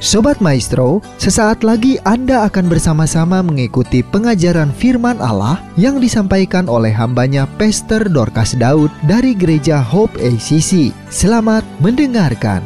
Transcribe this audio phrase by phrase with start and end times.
[0.00, 7.44] Sobat Maestro, sesaat lagi Anda akan bersama-sama mengikuti pengajaran firman Allah yang disampaikan oleh hambanya
[7.60, 10.96] Pastor Dorcas Daud dari Gereja Hope ACC.
[11.12, 12.64] Selamat mendengarkan.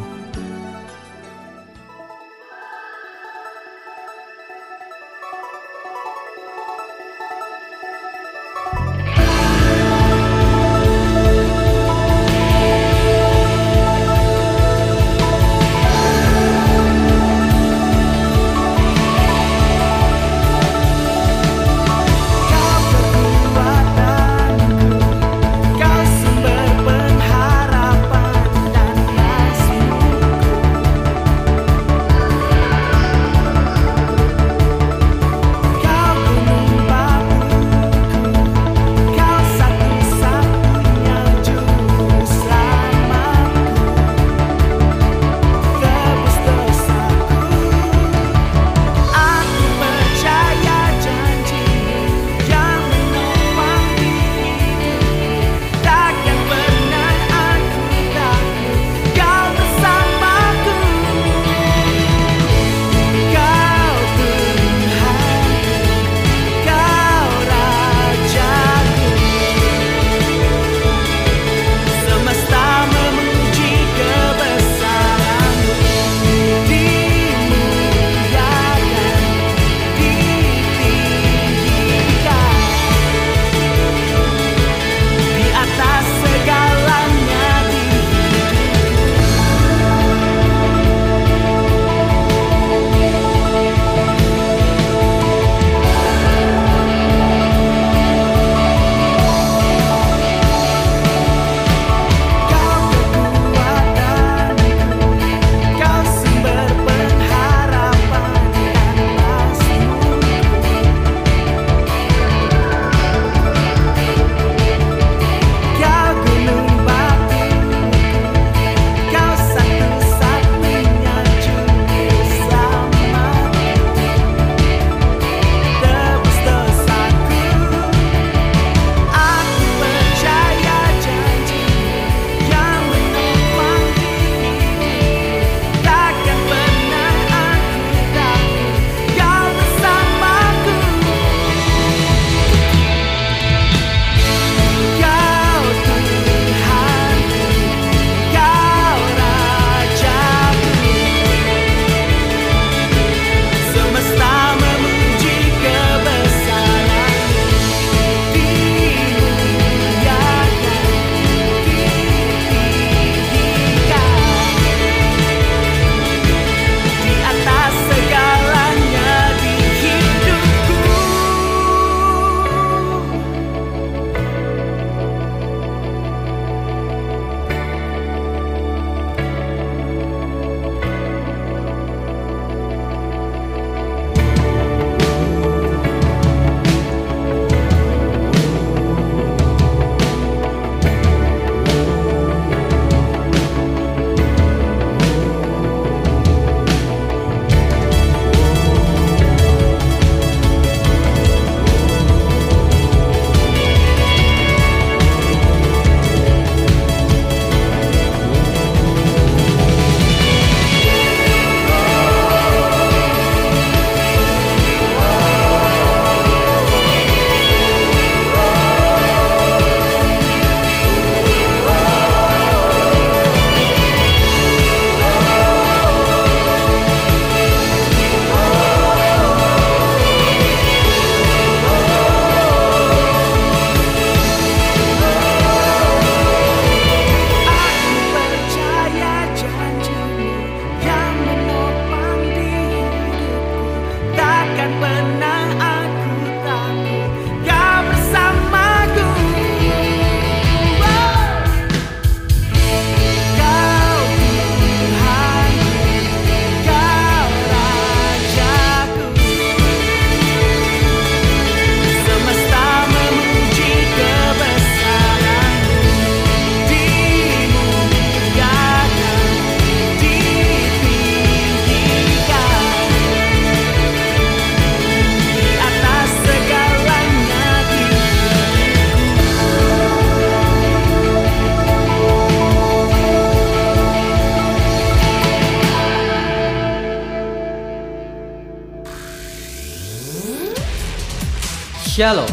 [291.94, 292.26] Shalom.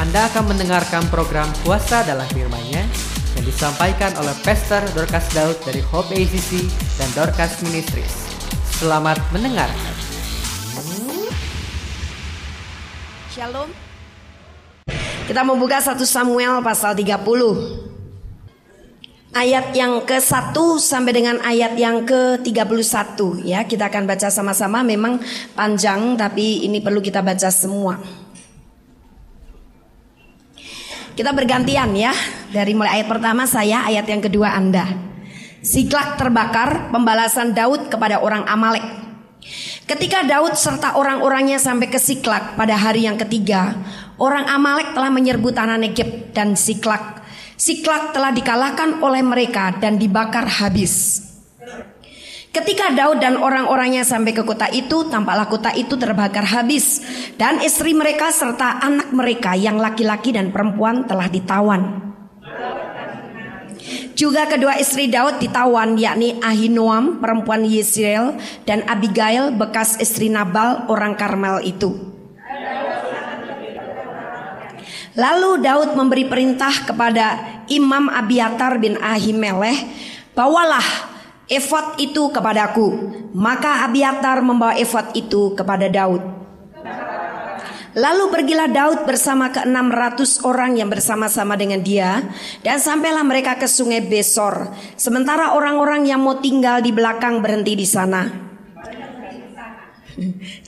[0.00, 2.80] Anda akan mendengarkan program Puasa dalam firman-Nya
[3.36, 6.64] yang disampaikan oleh Pastor Dorcas Daud dari Hope ACC
[6.96, 8.24] dan Dorcas Ministries.
[8.80, 9.92] Selamat mendengarkan.
[13.28, 13.68] Shalom.
[15.28, 17.20] Kita membuka 1 Samuel pasal 30.
[19.36, 23.60] Ayat yang ke-1 sampai dengan ayat yang ke-31 ya.
[23.68, 25.20] Kita akan baca sama-sama memang
[25.52, 28.24] panjang tapi ini perlu kita baca semua.
[31.16, 32.12] Kita bergantian ya.
[32.52, 34.84] Dari mulai ayat pertama saya, ayat yang kedua Anda.
[35.64, 38.84] Siklak terbakar, pembalasan Daud kepada orang Amalek.
[39.88, 43.72] Ketika Daud serta orang-orangnya sampai ke Siklak pada hari yang ketiga,
[44.20, 47.24] orang Amalek telah menyerbu tanah Negeb dan Siklak.
[47.56, 51.24] Siklak telah dikalahkan oleh mereka dan dibakar habis.
[52.56, 57.04] Ketika Daud dan orang-orangnya sampai ke kota itu, tampaklah kota itu terbakar habis,
[57.36, 62.00] dan istri mereka serta anak mereka yang laki-laki dan perempuan telah ditawan.
[64.16, 71.12] Juga kedua istri Daud ditawan, yakni Ahinoam, perempuan Yisrael, dan Abigail, bekas istri Nabal, orang
[71.12, 71.92] Karmel itu.
[75.12, 77.36] Lalu Daud memberi perintah kepada
[77.68, 79.84] Imam Abiatar bin Ahimelech,
[80.32, 81.15] bawalah
[81.46, 82.88] efod itu kepadaku.
[83.34, 86.22] Maka Abiatar membawa efod itu kepada Daud.
[87.96, 92.28] Lalu pergilah Daud bersama ke-600 orang yang bersama-sama dengan dia
[92.60, 94.68] dan sampailah mereka ke sungai Besor.
[95.00, 98.28] Sementara orang-orang yang mau tinggal di belakang berhenti di sana.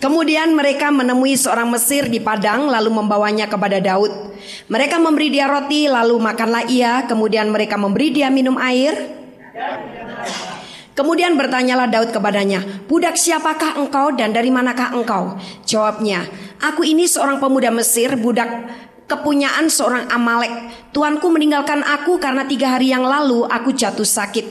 [0.01, 4.13] Kemudian mereka menemui seorang Mesir di padang lalu membawanya kepada Daud.
[4.73, 8.97] Mereka memberi dia roti lalu makanlah ia, kemudian mereka memberi dia minum air.
[10.99, 12.59] Kemudian bertanyalah Daud kepadanya,
[12.91, 16.27] "Budak siapakah engkau dan dari manakah engkau?" Jawabnya,
[16.59, 18.67] "Aku ini seorang pemuda Mesir, budak
[19.07, 20.51] kepunyaan seorang Amalek.
[20.91, 24.43] Tuanku meninggalkan aku karena tiga hari yang lalu aku jatuh sakit."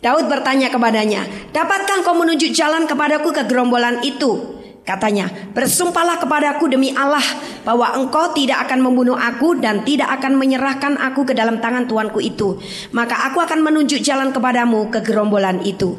[0.00, 4.57] Daud bertanya kepadanya, "Dapatkah engkau menunjuk jalan kepadaku ke gerombolan itu?"
[4.88, 7.20] Katanya, bersumpahlah kepadaku demi Allah
[7.60, 12.24] bahwa engkau tidak akan membunuh aku dan tidak akan menyerahkan aku ke dalam tangan tuanku
[12.24, 12.56] itu.
[12.96, 15.92] Maka aku akan menunjuk jalan kepadamu ke gerombolan itu.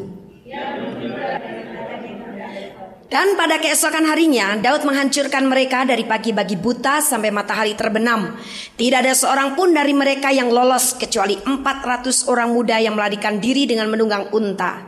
[3.09, 8.41] Dan pada keesokan harinya Daud menghancurkan mereka dari pagi bagi buta sampai matahari terbenam.
[8.73, 13.69] Tidak ada seorang pun dari mereka yang lolos kecuali 400 orang muda yang melarikan diri
[13.69, 14.81] dengan menunggang unta.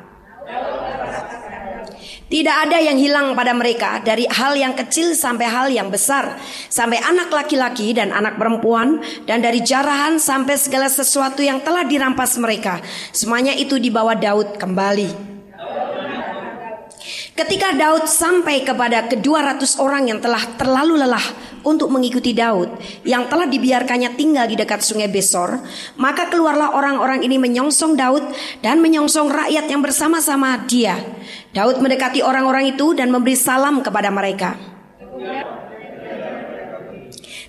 [2.31, 6.39] Tidak ada yang hilang pada mereka dari hal yang kecil sampai hal yang besar,
[6.71, 12.39] sampai anak laki-laki dan anak perempuan, dan dari jarahan sampai segala sesuatu yang telah dirampas
[12.39, 12.79] mereka.
[13.11, 15.30] Semuanya itu dibawa Daud kembali.
[17.41, 21.25] Ketika Daud sampai kepada kedua ratus orang yang telah terlalu lelah
[21.65, 22.69] untuk mengikuti Daud
[23.01, 25.57] yang telah dibiarkannya tinggal di dekat sungai Besor,
[25.97, 28.21] maka keluarlah orang-orang ini menyongsong Daud
[28.61, 31.01] dan menyongsong rakyat yang bersama-sama dia.
[31.49, 34.61] Daud mendekati orang-orang itu dan memberi salam kepada mereka.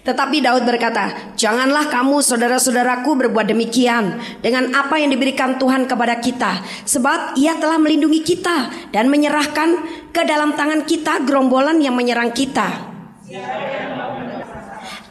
[0.03, 6.59] Tetapi Daud berkata, "Janganlah kamu saudara-saudaraku berbuat demikian dengan apa yang diberikan Tuhan kepada kita,
[6.83, 9.79] sebab Ia telah melindungi kita dan menyerahkan
[10.11, 12.91] ke dalam tangan kita gerombolan yang menyerang kita."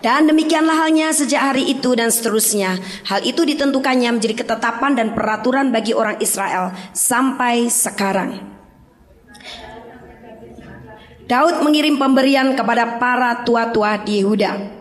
[0.02, 2.76] Dan demikianlah halnya sejak hari itu dan seterusnya.
[3.08, 8.44] Hal itu ditentukannya menjadi ketetapan dan peraturan bagi orang Israel sampai sekarang.
[11.30, 14.81] Daud mengirim pemberian kepada para tua-tua di Yehuda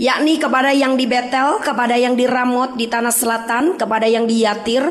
[0.00, 4.42] yakni kepada yang di Betel, kepada yang di Ramot di tanah selatan, kepada yang di
[4.42, 4.82] Yatir,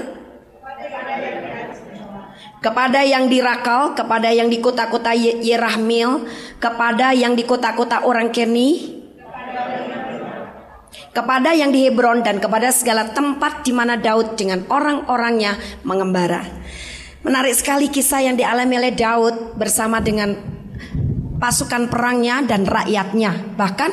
[2.62, 6.30] kepada yang di Rakal, kepada yang di kota-kota Yerahmil,
[6.62, 9.02] kepada yang di kota-kota orang Keni,
[11.10, 16.46] kepada yang di Hebron dan kepada segala tempat di mana Daud dengan orang-orangnya mengembara.
[17.20, 20.59] Menarik sekali kisah yang dialami oleh Daud bersama dengan
[21.40, 23.56] pasukan perangnya dan rakyatnya.
[23.56, 23.92] Bahkan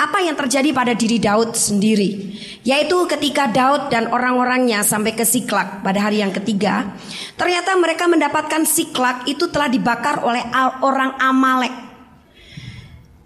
[0.00, 2.34] apa yang terjadi pada diri Daud sendiri,
[2.66, 6.96] yaitu ketika Daud dan orang-orangnya sampai ke Siklak pada hari yang ketiga,
[7.38, 10.42] ternyata mereka mendapatkan Siklak itu telah dibakar oleh
[10.82, 11.72] orang Amalek.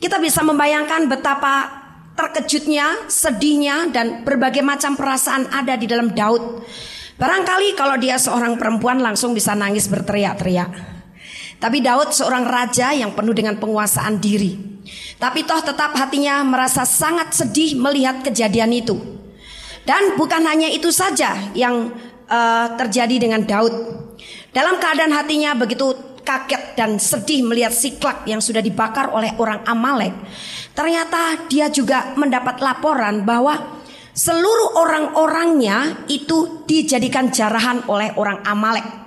[0.03, 1.83] Kita bisa membayangkan betapa
[2.15, 6.63] terkejutnya, sedihnya, dan berbagai macam perasaan ada di dalam Daud.
[7.15, 10.94] Barangkali kalau dia seorang perempuan langsung bisa nangis berteriak-teriak.
[11.65, 14.53] Tapi Daud seorang raja yang penuh dengan penguasaan diri.
[15.17, 18.93] Tapi toh tetap hatinya merasa sangat sedih melihat kejadian itu.
[19.89, 21.89] Dan bukan hanya itu saja yang
[22.29, 23.73] uh, terjadi dengan Daud.
[24.53, 30.13] Dalam keadaan hatinya begitu kaget dan sedih melihat Siklak yang sudah dibakar oleh orang Amalek,
[30.77, 33.81] ternyata dia juga mendapat laporan bahwa
[34.13, 39.04] seluruh orang-orangnya itu dijadikan jarahan oleh orang Amalek.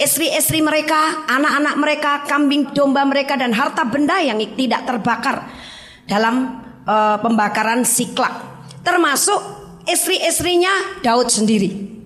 [0.00, 5.44] Istri-istri mereka, anak-anak mereka, kambing domba mereka dan harta benda yang tidak terbakar
[6.08, 8.32] dalam uh, pembakaran Siklak.
[8.80, 9.36] Termasuk
[9.84, 12.00] istri-istrinya Daud sendiri.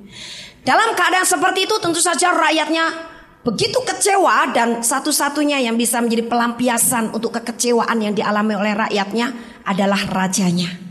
[0.67, 3.15] Dalam keadaan seperti itu tentu saja rakyatnya
[3.47, 9.31] begitu kecewa dan satu-satunya yang bisa menjadi pelampiasan untuk kekecewaan yang dialami oleh rakyatnya
[9.63, 10.83] adalah rajanya.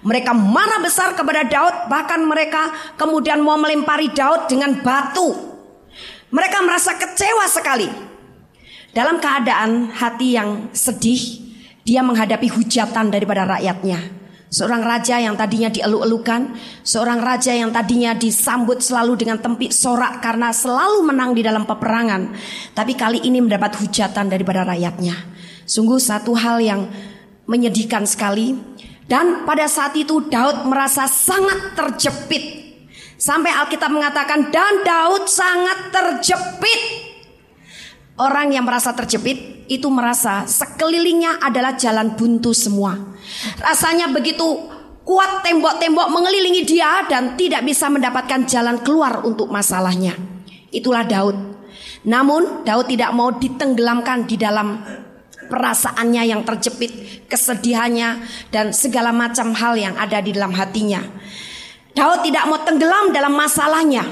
[0.00, 5.49] Mereka marah besar kepada Daud, bahkan mereka kemudian mau melempari Daud dengan batu.
[6.30, 7.88] Mereka merasa kecewa sekali.
[8.90, 11.46] Dalam keadaan hati yang sedih,
[11.86, 14.18] dia menghadapi hujatan daripada rakyatnya.
[14.50, 20.50] Seorang raja yang tadinya dielu-elukan, seorang raja yang tadinya disambut selalu dengan tempik sorak karena
[20.50, 22.34] selalu menang di dalam peperangan,
[22.74, 25.14] tapi kali ini mendapat hujatan daripada rakyatnya.
[25.70, 26.90] Sungguh satu hal yang
[27.46, 28.58] menyedihkan sekali.
[29.10, 32.69] Dan pada saat itu Daud merasa sangat terjepit.
[33.20, 36.80] Sampai Alkitab mengatakan dan Daud sangat terjepit.
[38.16, 42.96] Orang yang merasa terjepit itu merasa sekelilingnya adalah jalan buntu semua.
[43.60, 44.44] Rasanya begitu
[45.04, 50.16] kuat tembok-tembok mengelilingi dia dan tidak bisa mendapatkan jalan keluar untuk masalahnya.
[50.72, 51.36] Itulah Daud.
[52.08, 54.80] Namun Daud tidak mau ditenggelamkan di dalam
[55.52, 61.04] perasaannya yang terjepit, kesedihannya dan segala macam hal yang ada di dalam hatinya.
[61.94, 64.06] Daud tidak mau tenggelam dalam masalahnya.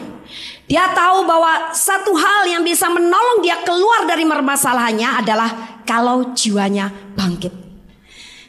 [0.69, 5.51] Dia tahu bahwa satu hal yang bisa menolong dia keluar dari permasalahannya adalah
[5.89, 7.55] kalau jiwanya bangkit.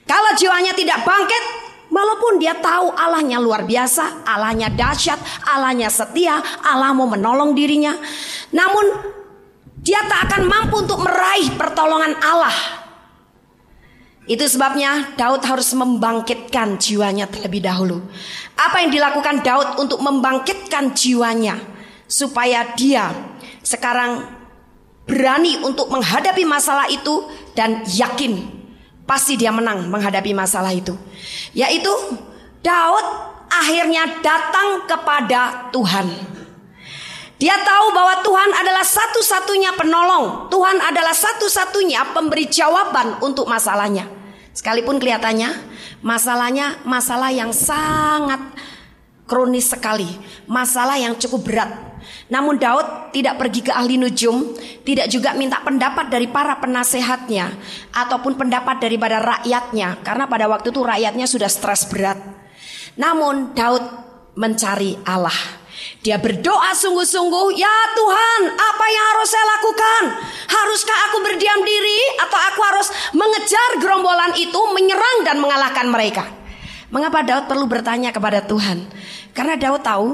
[0.03, 1.43] Kalau jiwanya tidak bangkit,
[1.87, 7.95] walaupun dia tahu Allahnya luar biasa, Allahnya dahsyat, Allahnya setia, Allah mau menolong dirinya,
[8.51, 9.15] namun
[9.79, 12.57] dia tak akan mampu untuk meraih pertolongan Allah.
[14.29, 18.05] Itu sebabnya Daud harus membangkitkan jiwanya terlebih dahulu.
[18.59, 21.79] Apa yang dilakukan Daud untuk membangkitkan jiwanya?
[22.09, 23.13] supaya dia
[23.61, 24.25] sekarang
[25.05, 28.49] berani untuk menghadapi masalah itu dan yakin
[29.05, 30.97] pasti dia menang menghadapi masalah itu.
[31.53, 31.93] Yaitu
[32.65, 33.05] Daud
[33.47, 36.09] akhirnya datang kepada Tuhan.
[37.39, 40.51] Dia tahu bahwa Tuhan adalah satu-satunya penolong.
[40.51, 44.18] Tuhan adalah satu-satunya pemberi jawaban untuk masalahnya.
[44.59, 45.55] Sekalipun kelihatannya
[46.03, 48.43] masalahnya masalah yang sangat
[49.23, 50.11] kronis sekali,
[50.51, 51.71] masalah yang cukup berat.
[52.27, 54.51] Namun Daud tidak pergi ke ahli nujum,
[54.83, 57.55] tidak juga minta pendapat dari para penasehatnya
[57.95, 62.19] ataupun pendapat daripada rakyatnya karena pada waktu itu rakyatnya sudah stres berat.
[62.99, 64.08] Namun Daud
[64.39, 65.59] mencari Allah.
[65.99, 70.03] Dia berdoa sungguh-sungguh, "Ya Tuhan, apa yang harus saya lakukan?
[70.47, 76.23] Haruskah aku berdiam diri atau aku harus mengejar gerombolan itu, menyerang dan mengalahkan mereka?"
[76.89, 78.89] Mengapa Daud perlu bertanya kepada Tuhan?
[79.35, 80.07] Karena Daud tahu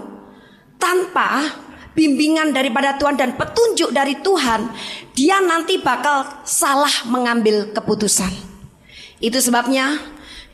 [0.76, 1.48] tanpa
[1.96, 4.68] bimbingan daripada Tuhan dan petunjuk dari Tuhan,
[5.16, 8.30] dia nanti bakal salah mengambil keputusan.
[9.24, 9.96] Itu sebabnya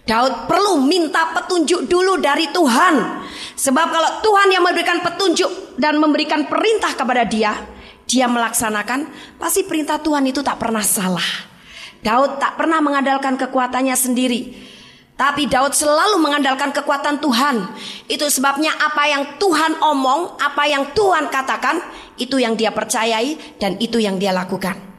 [0.02, 3.22] Daud perlu minta petunjuk dulu dari Tuhan.
[3.54, 7.54] Sebab kalau Tuhan yang memberikan petunjuk dan memberikan perintah kepada dia,
[8.10, 11.48] dia melaksanakan, pasti perintah Tuhan itu tak pernah salah.
[12.02, 14.42] Daud tak pernah mengandalkan kekuatannya sendiri.
[15.14, 17.70] Tapi Daud selalu mengandalkan kekuatan Tuhan.
[18.10, 21.78] Itu sebabnya apa yang Tuhan omong, apa yang Tuhan katakan,
[22.18, 24.91] itu yang dia percayai dan itu yang dia lakukan.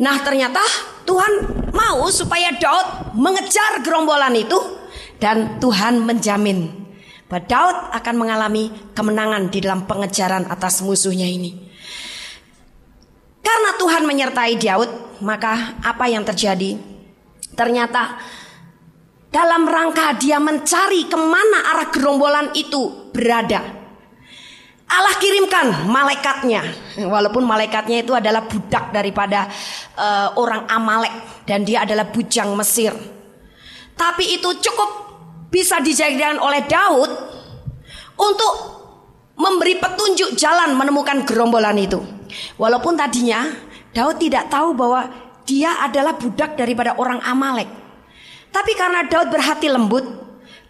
[0.00, 0.64] Nah ternyata
[1.04, 1.32] Tuhan
[1.76, 4.56] mau supaya Daud mengejar gerombolan itu
[5.20, 6.72] dan Tuhan menjamin
[7.28, 11.68] bahwa Daud akan mengalami kemenangan di dalam pengejaran atas musuhnya ini.
[13.40, 16.74] Karena Tuhan menyertai Daud, maka apa yang terjadi?
[17.54, 18.18] Ternyata
[19.30, 23.79] dalam rangka dia mencari ke mana arah gerombolan itu berada.
[24.90, 26.66] Allah kirimkan malaikatnya,
[27.06, 29.46] walaupun malaikatnya itu adalah budak daripada
[29.94, 31.14] uh, orang Amalek
[31.46, 32.90] dan dia adalah bujang Mesir.
[33.94, 34.90] Tapi itu cukup
[35.46, 37.10] bisa dijadikan oleh Daud
[38.18, 38.54] untuk
[39.38, 42.02] memberi petunjuk jalan menemukan gerombolan itu.
[42.58, 43.46] Walaupun tadinya
[43.94, 45.06] Daud tidak tahu bahwa
[45.46, 47.66] dia adalah budak daripada orang Amalek.
[48.50, 50.04] Tapi karena Daud berhati lembut,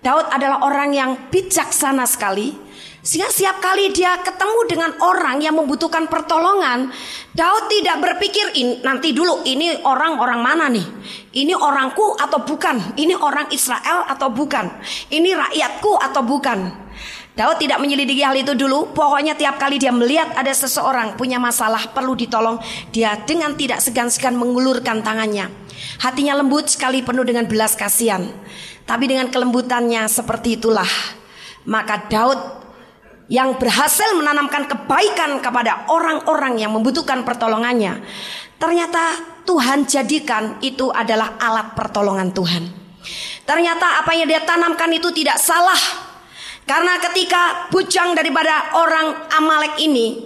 [0.01, 2.70] Daud adalah orang yang bijaksana sekali.
[3.01, 6.93] Sehingga setiap kali dia ketemu dengan orang yang membutuhkan pertolongan,
[7.33, 8.53] Daud tidak berpikir
[8.85, 10.85] nanti dulu ini orang-orang mana nih?
[11.33, 13.01] Ini orangku atau bukan?
[13.01, 14.69] Ini orang Israel atau bukan?
[15.09, 16.59] Ini rakyatku atau bukan?
[17.41, 18.93] Daud tidak menyelidiki hal itu dulu.
[18.93, 22.61] Pokoknya tiap kali dia melihat ada seseorang punya masalah perlu ditolong,
[22.93, 25.49] dia dengan tidak segan-segan mengulurkan tangannya.
[26.05, 28.29] Hatinya lembut sekali penuh dengan belas kasihan.
[28.85, 31.21] Tapi dengan kelembutannya seperti itulah
[31.69, 32.39] maka Daud
[33.31, 38.03] yang berhasil menanamkan kebaikan kepada orang-orang yang membutuhkan pertolongannya.
[38.59, 39.03] Ternyata
[39.47, 42.63] Tuhan jadikan itu adalah alat pertolongan Tuhan.
[43.47, 45.79] Ternyata apa yang dia tanamkan itu tidak salah
[46.69, 50.23] karena ketika bujang daripada orang Amalek ini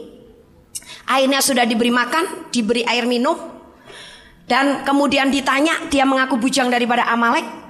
[1.09, 3.37] airnya sudah diberi makan, diberi air minum
[4.45, 7.64] dan kemudian ditanya dia mengaku bujang daripada Amalek.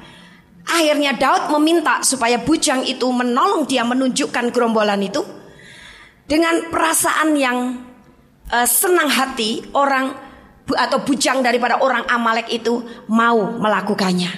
[0.64, 5.20] Akhirnya Daud meminta supaya bujang itu menolong dia menunjukkan gerombolan itu
[6.24, 7.84] dengan perasaan yang
[8.48, 10.16] uh, senang hati orang
[10.64, 12.80] atau bujang daripada orang Amalek itu
[13.12, 14.32] mau melakukannya.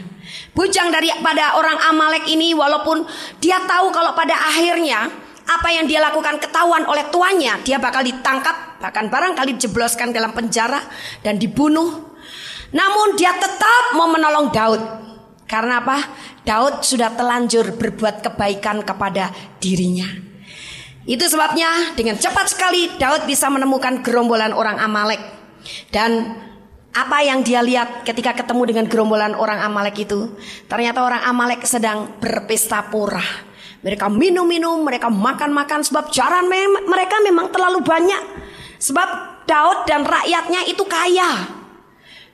[0.50, 3.06] Bujang daripada orang Amalek ini walaupun
[3.38, 5.06] dia tahu kalau pada akhirnya
[5.46, 10.82] apa yang dia lakukan ketahuan oleh tuannya, dia bakal ditangkap, bahkan barangkali dijebloskan dalam penjara
[11.22, 12.18] dan dibunuh.
[12.74, 15.05] Namun dia tetap mau menolong Daud.
[15.46, 15.98] Karena apa?
[16.42, 19.30] Daud sudah telanjur berbuat kebaikan kepada
[19.62, 20.06] dirinya.
[21.06, 25.22] Itu sebabnya dengan cepat sekali Daud bisa menemukan gerombolan orang Amalek
[25.94, 26.34] dan
[26.96, 30.32] apa yang dia lihat ketika ketemu dengan gerombolan orang Amalek itu?
[30.64, 33.22] Ternyata orang Amalek sedang berpesta pura.
[33.84, 36.48] Mereka minum-minum, mereka makan-makan sebab jaran
[36.88, 38.22] mereka memang terlalu banyak.
[38.80, 39.08] Sebab
[39.44, 41.46] Daud dan rakyatnya itu kaya.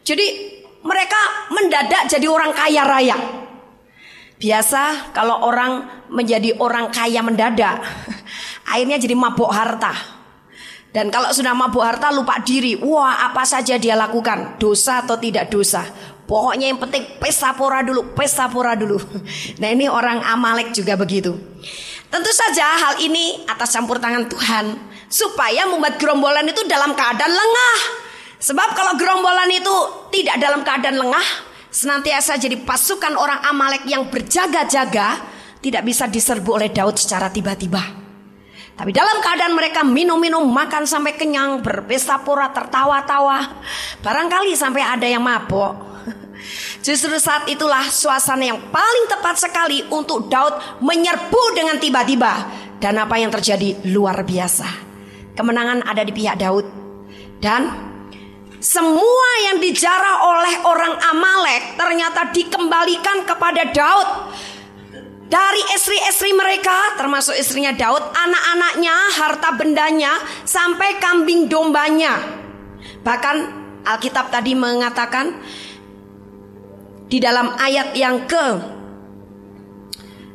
[0.07, 0.27] Jadi
[0.83, 3.17] mereka mendadak jadi orang kaya raya.
[4.39, 7.79] Biasa kalau orang menjadi orang kaya mendadak,
[8.71, 9.95] akhirnya jadi mabuk harta.
[10.93, 15.49] Dan kalau sudah mabuk harta lupa diri, wah apa saja dia lakukan, dosa atau tidak
[15.49, 15.87] dosa.
[16.29, 19.01] Pokoknya yang penting pesta pora dulu, pesta pora dulu.
[19.61, 21.33] Nah ini orang Amalek juga begitu.
[22.13, 24.77] Tentu saja hal ini atas campur tangan Tuhan
[25.09, 27.79] supaya membuat gerombolan itu dalam keadaan lengah.
[28.43, 29.75] Sebab kalau gerombolan itu
[30.11, 31.27] tidak dalam keadaan lengah,
[31.71, 35.23] senantiasa jadi pasukan orang Amalek yang berjaga-jaga,
[35.63, 38.03] tidak bisa diserbu oleh Daud secara tiba-tiba.
[38.75, 43.63] Tapi dalam keadaan mereka minum-minum, makan sampai kenyang, berpesta pura, tertawa-tawa.
[44.03, 46.03] Barangkali sampai ada yang mabok.
[46.87, 52.33] Justru saat itulah suasana yang paling tepat sekali untuk Daud menyerbu dengan tiba-tiba.
[52.83, 54.67] Dan apa yang terjadi luar biasa.
[55.39, 56.67] Kemenangan ada di pihak Daud.
[57.39, 57.92] Dan
[58.63, 64.09] semua yang dijarah oleh orang Amalek ternyata dikembalikan kepada Daud
[65.27, 70.13] dari istri-istri mereka, termasuk istrinya Daud, anak-anaknya, harta bendanya,
[70.45, 72.21] sampai kambing dombanya.
[73.03, 73.37] Bahkan
[73.83, 75.43] Alkitab tadi mengatakan
[77.09, 78.47] di dalam ayat yang ke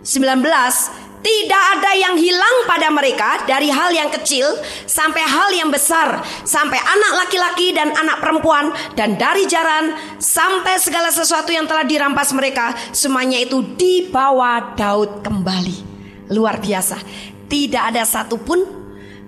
[0.04, 4.46] 19 tidak ada yang hilang pada mereka dari hal yang kecil
[4.86, 11.10] sampai hal yang besar, sampai anak laki-laki dan anak perempuan, dan dari jaran sampai segala
[11.10, 15.98] sesuatu yang telah dirampas mereka, semuanya itu dibawa Daud kembali.
[16.32, 17.00] Luar biasa,
[17.48, 18.64] tidak ada satupun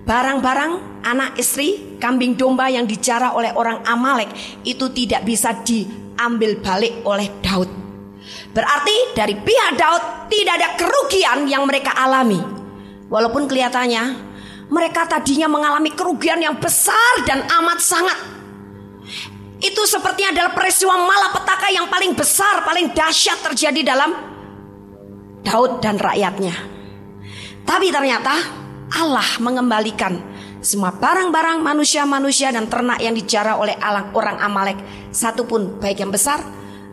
[0.04, 4.30] barang-barang, anak istri, kambing domba yang dijarah oleh orang Amalek
[4.68, 7.89] itu tidak bisa diambil balik oleh Daud.
[8.50, 12.42] Berarti dari pihak Daud tidak ada kerugian yang mereka alami.
[13.10, 14.30] Walaupun kelihatannya
[14.70, 18.18] mereka tadinya mengalami kerugian yang besar dan amat sangat.
[19.60, 24.14] Itu sepertinya adalah peristiwa malapetaka yang paling besar, paling dahsyat terjadi dalam
[25.44, 26.56] Daud dan rakyatnya.
[27.68, 28.34] Tapi ternyata
[28.96, 30.16] Allah mengembalikan
[30.64, 33.76] semua barang-barang manusia-manusia dan ternak yang dijarah oleh
[34.16, 34.80] orang Amalek.
[35.12, 36.40] Satu pun baik yang besar,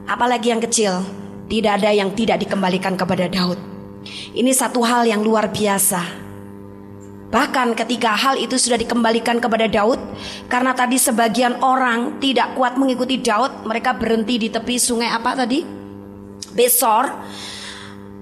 [0.08, 1.06] apalagi yang kecil
[1.46, 3.58] tidak ada yang tidak dikembalikan kepada Daud.
[4.34, 6.26] Ini satu hal yang luar biasa.
[7.26, 9.98] Bahkan ketika hal itu sudah dikembalikan kepada Daud,
[10.46, 15.66] karena tadi sebagian orang tidak kuat mengikuti Daud, mereka berhenti di tepi sungai apa tadi?
[16.54, 17.10] Besor.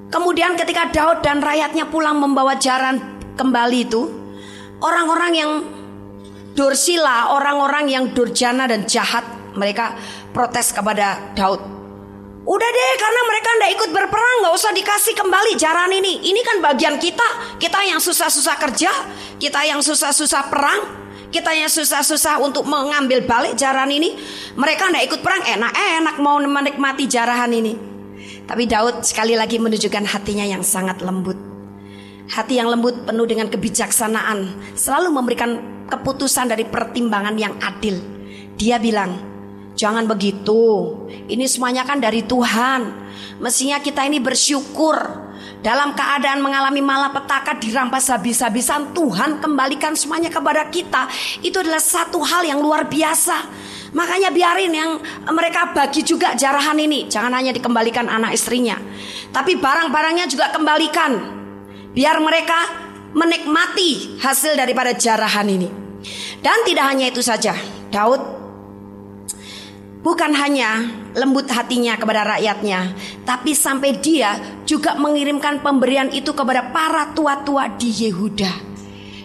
[0.08, 4.02] Kemudian ketika Daud dan rakyatnya pulang membawa jaran kembali itu,
[4.80, 5.52] orang-orang yang
[6.56, 9.94] dursila, orang-orang yang durjana dan jahat, mereka
[10.32, 11.83] protes kepada Daud.
[12.44, 16.28] Udah deh karena mereka ndak ikut berperang nggak usah dikasih kembali jaran ini.
[16.28, 17.56] Ini kan bagian kita.
[17.56, 18.92] Kita yang susah-susah kerja,
[19.40, 20.80] kita yang susah-susah perang,
[21.32, 24.12] kita yang susah-susah untuk mengambil balik jaran ini.
[24.60, 27.72] Mereka ndak ikut perang enak-enak mau menikmati jarahan ini.
[28.44, 31.40] Tapi Daud sekali lagi menunjukkan hatinya yang sangat lembut.
[32.28, 35.50] Hati yang lembut penuh dengan kebijaksanaan, selalu memberikan
[35.88, 38.00] keputusan dari pertimbangan yang adil.
[38.56, 39.33] Dia bilang,
[39.74, 40.94] Jangan begitu.
[41.26, 43.06] Ini semuanya kan dari Tuhan.
[43.42, 44.94] Mestinya kita ini bersyukur
[45.60, 51.10] dalam keadaan mengalami malapetaka dirampas habis-habisan Tuhan kembalikan semuanya kepada kita.
[51.42, 53.50] Itu adalah satu hal yang luar biasa.
[53.94, 54.90] Makanya biarin yang
[55.30, 57.10] mereka bagi juga jarahan ini.
[57.10, 58.78] Jangan hanya dikembalikan anak istrinya
[59.34, 61.18] tapi barang-barangnya juga kembalikan.
[61.90, 65.66] Biar mereka menikmati hasil daripada jarahan ini.
[66.38, 67.58] Dan tidak hanya itu saja
[67.90, 68.43] Daud
[70.04, 70.84] bukan hanya
[71.16, 72.92] lembut hatinya kepada rakyatnya,
[73.24, 74.36] tapi sampai dia
[74.68, 78.52] juga mengirimkan pemberian itu kepada para tua-tua di Yehuda.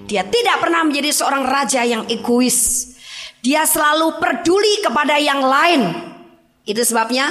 [0.07, 2.89] Dia tidak pernah menjadi seorang raja yang egois.
[3.43, 5.81] Dia selalu peduli kepada yang lain.
[6.65, 7.29] Itu sebabnya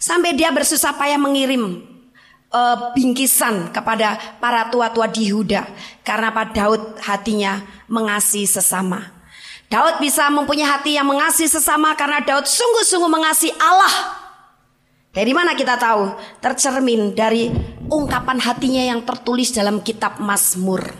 [0.00, 1.84] sampai dia bersusah payah mengirim
[2.54, 5.66] uh, bingkisan kepada para tua-tua di Yehuda
[6.06, 9.13] karena Pak Daud hatinya mengasihi sesama.
[9.74, 14.22] Daud bisa mempunyai hati yang mengasihi sesama karena Daud sungguh-sungguh mengasihi Allah.
[15.10, 16.14] Dari mana kita tahu?
[16.38, 17.50] Tercermin dari
[17.90, 20.94] ungkapan hatinya yang tertulis dalam kitab Mazmur.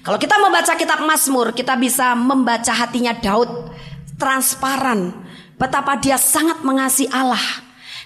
[0.00, 3.68] Kalau kita membaca kitab Mazmur, kita bisa membaca hatinya Daud
[4.16, 5.12] transparan
[5.60, 7.44] betapa dia sangat mengasihi Allah.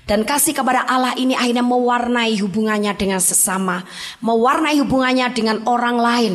[0.09, 3.85] Dan kasih kepada Allah ini akhirnya mewarnai hubungannya dengan sesama,
[4.25, 6.35] mewarnai hubungannya dengan orang lain.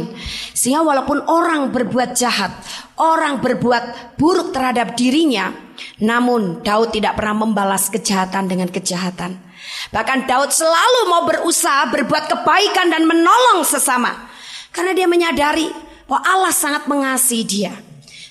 [0.54, 2.54] Sehingga walaupun orang berbuat jahat,
[3.02, 5.50] orang berbuat buruk terhadap dirinya,
[5.98, 9.42] namun Daud tidak pernah membalas kejahatan dengan kejahatan.
[9.90, 14.30] Bahkan Daud selalu mau berusaha berbuat kebaikan dan menolong sesama.
[14.70, 15.66] Karena dia menyadari
[16.06, 17.74] bahwa Allah sangat mengasihi dia.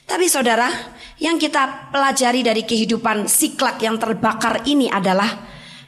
[0.06, 0.70] Tapi saudara,
[1.22, 5.30] yang kita pelajari dari kehidupan siklak yang terbakar ini adalah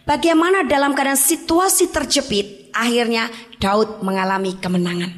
[0.07, 3.27] bagaimana dalam keadaan situasi terjepit akhirnya
[3.59, 5.11] Daud mengalami kemenangan.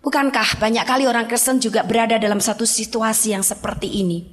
[0.00, 4.24] Bukankah banyak kali orang Kristen juga berada dalam satu situasi yang seperti ini?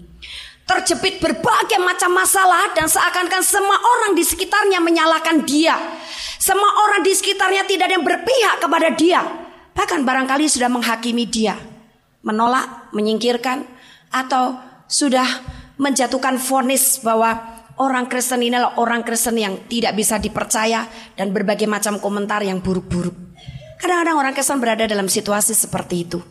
[0.64, 5.76] Terjepit berbagai macam masalah dan seakan-akan semua orang di sekitarnya menyalahkan dia.
[6.40, 9.28] Semua orang di sekitarnya tidak ada yang berpihak kepada dia.
[9.76, 11.60] Bahkan barangkali sudah menghakimi dia.
[12.24, 13.68] Menolak, menyingkirkan,
[14.14, 15.26] atau sudah
[15.82, 17.34] menjatuhkan vonis bahwa
[17.82, 20.86] orang Kristen ini adalah orang Kristen yang tidak bisa dipercaya
[21.18, 23.18] dan berbagai macam komentar yang buruk-buruk.
[23.82, 26.22] Kadang-kadang orang Kristen berada dalam situasi seperti itu.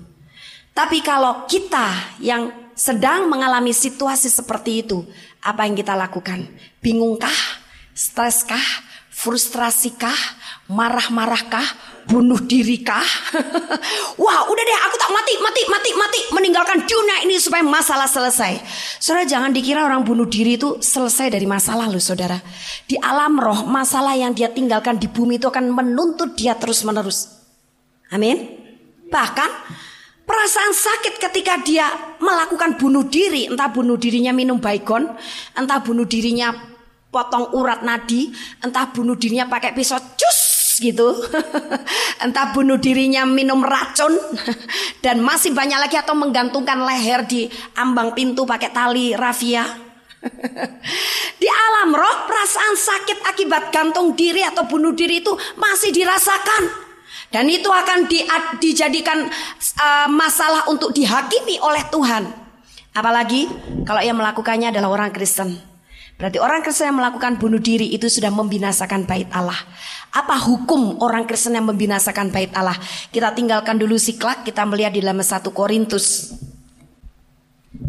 [0.73, 5.05] Tapi kalau kita yang sedang mengalami situasi seperti itu,
[5.45, 6.49] apa yang kita lakukan?
[6.81, 7.35] Bingungkah?
[7.93, 8.65] Streskah?
[9.13, 10.17] Frustrasikah?
[10.73, 11.92] Marah-marahkah?
[12.09, 13.07] Bunuh dirikah?
[14.23, 16.21] Wah udah deh aku tak mati, mati, mati, mati.
[16.35, 18.59] Meninggalkan dunia ini supaya masalah selesai.
[18.99, 22.39] Saudara jangan dikira orang bunuh diri itu selesai dari masalah loh saudara.
[22.87, 27.31] Di alam roh masalah yang dia tinggalkan di bumi itu akan menuntut dia terus menerus.
[28.11, 28.61] Amin.
[29.09, 29.51] Bahkan
[30.23, 31.85] Perasaan sakit ketika dia
[32.23, 35.11] melakukan bunuh diri, entah bunuh dirinya minum baygon,
[35.59, 36.55] entah bunuh dirinya
[37.11, 38.31] potong urat nadi,
[38.63, 40.42] entah bunuh dirinya pakai pisau cus
[40.83, 41.15] gitu.
[42.25, 44.19] Entah bunuh dirinya minum racun
[45.05, 47.47] dan masih banyak lagi atau menggantungkan leher di
[47.79, 49.63] ambang pintu pakai tali rafia.
[51.43, 56.91] di alam roh perasaan sakit akibat gantung diri atau bunuh diri itu masih dirasakan.
[57.33, 58.21] Dan itu akan di,
[58.61, 59.25] dijadikan
[59.81, 62.29] uh, masalah untuk dihakimi oleh Tuhan.
[62.93, 63.49] Apalagi
[63.89, 65.72] kalau yang melakukannya adalah orang Kristen.
[66.23, 69.59] Berarti orang Kristen yang melakukan bunuh diri itu sudah membinasakan bait Allah.
[70.15, 72.79] Apa hukum orang Kristen yang membinasakan bait Allah?
[73.11, 76.31] Kita tinggalkan dulu siklak, kita melihat di dalam 1 Korintus.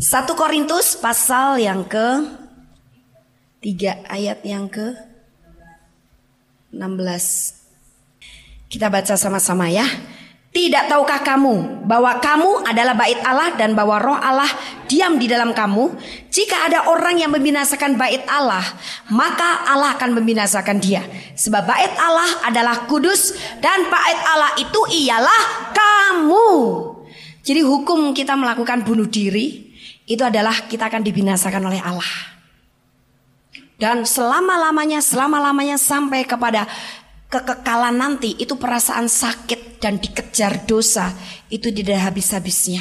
[0.02, 2.26] 1 Korintus pasal yang ke
[3.62, 4.98] 3 ayat yang ke
[6.74, 6.82] 16.
[8.66, 9.86] Kita baca sama-sama ya.
[10.54, 14.46] Tidak tahukah kamu bahwa kamu adalah bait Allah dan bahwa roh Allah
[14.86, 15.90] diam di dalam kamu?
[16.30, 18.62] Jika ada orang yang membinasakan bait Allah,
[19.10, 21.02] maka Allah akan membinasakan dia.
[21.34, 23.34] Sebab bait Allah adalah kudus
[23.66, 26.50] dan bait Allah itu ialah kamu.
[27.42, 29.74] Jadi hukum kita melakukan bunuh diri
[30.06, 32.14] itu adalah kita akan dibinasakan oleh Allah.
[33.82, 36.70] Dan selama-lamanya, selama-lamanya sampai kepada
[37.34, 41.12] kekekalan nanti itu perasaan sakit dan dikejar dosa
[41.52, 42.80] itu tidak habis-habisnya.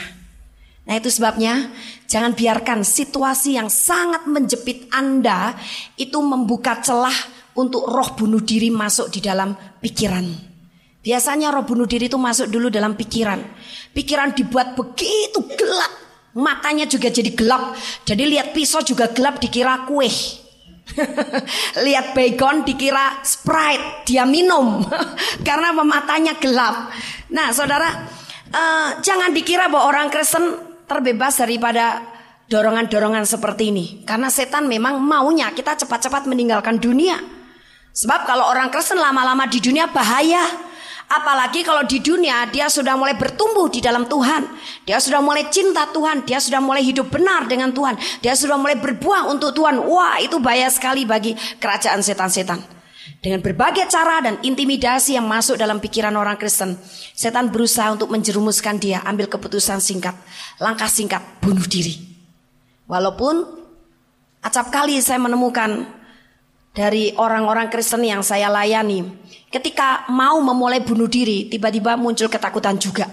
[0.86, 1.74] Nah itu sebabnya
[2.06, 5.58] jangan biarkan situasi yang sangat menjepit Anda
[5.98, 7.14] itu membuka celah
[7.58, 10.54] untuk roh bunuh diri masuk di dalam pikiran.
[11.02, 13.42] Biasanya roh bunuh diri itu masuk dulu dalam pikiran.
[13.90, 15.90] Pikiran dibuat begitu gelap.
[16.38, 17.74] Matanya juga jadi gelap.
[18.06, 20.06] Jadi lihat pisau juga gelap dikira kue.
[21.86, 24.84] Lihat baygon dikira Sprite, dia minum
[25.46, 26.92] karena matanya gelap.
[27.32, 27.88] Nah, saudara,
[28.52, 32.04] uh, jangan dikira bahwa orang Kristen terbebas daripada
[32.52, 37.16] dorongan-dorongan seperti ini, karena setan memang maunya kita cepat-cepat meninggalkan dunia.
[37.92, 40.71] Sebab kalau orang Kristen lama-lama di dunia bahaya.
[41.12, 44.48] Apalagi kalau di dunia dia sudah mulai bertumbuh di dalam Tuhan.
[44.88, 46.24] Dia sudah mulai cinta Tuhan.
[46.24, 48.00] Dia sudah mulai hidup benar dengan Tuhan.
[48.24, 49.76] Dia sudah mulai berbuah untuk Tuhan.
[49.84, 52.64] Wah itu bahaya sekali bagi kerajaan setan-setan.
[53.20, 56.80] Dengan berbagai cara dan intimidasi yang masuk dalam pikiran orang Kristen.
[57.12, 59.04] Setan berusaha untuk menjerumuskan dia.
[59.04, 60.16] Ambil keputusan singkat.
[60.64, 61.20] Langkah singkat.
[61.44, 61.98] Bunuh diri.
[62.88, 63.46] Walaupun
[64.40, 65.86] acap kali saya menemukan
[66.72, 69.04] dari orang-orang Kristen yang saya layani.
[69.52, 73.04] Ketika mau memulai bunuh diri, tiba-tiba muncul ketakutan juga.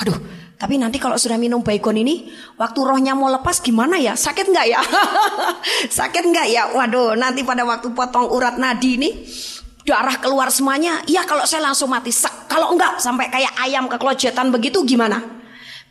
[0.00, 0.16] Waduh,
[0.56, 4.16] tapi nanti kalau sudah minum baikon ini, waktu rohnya mau lepas gimana ya?
[4.16, 4.80] Sakit nggak ya?
[6.00, 6.72] Sakit nggak ya?
[6.72, 9.10] Waduh, nanti pada waktu potong urat nadi ini,
[9.84, 11.04] darah keluar semuanya.
[11.04, 12.08] Iya kalau saya langsung mati.
[12.48, 15.41] Kalau enggak sampai kayak ayam kekelojetan begitu gimana?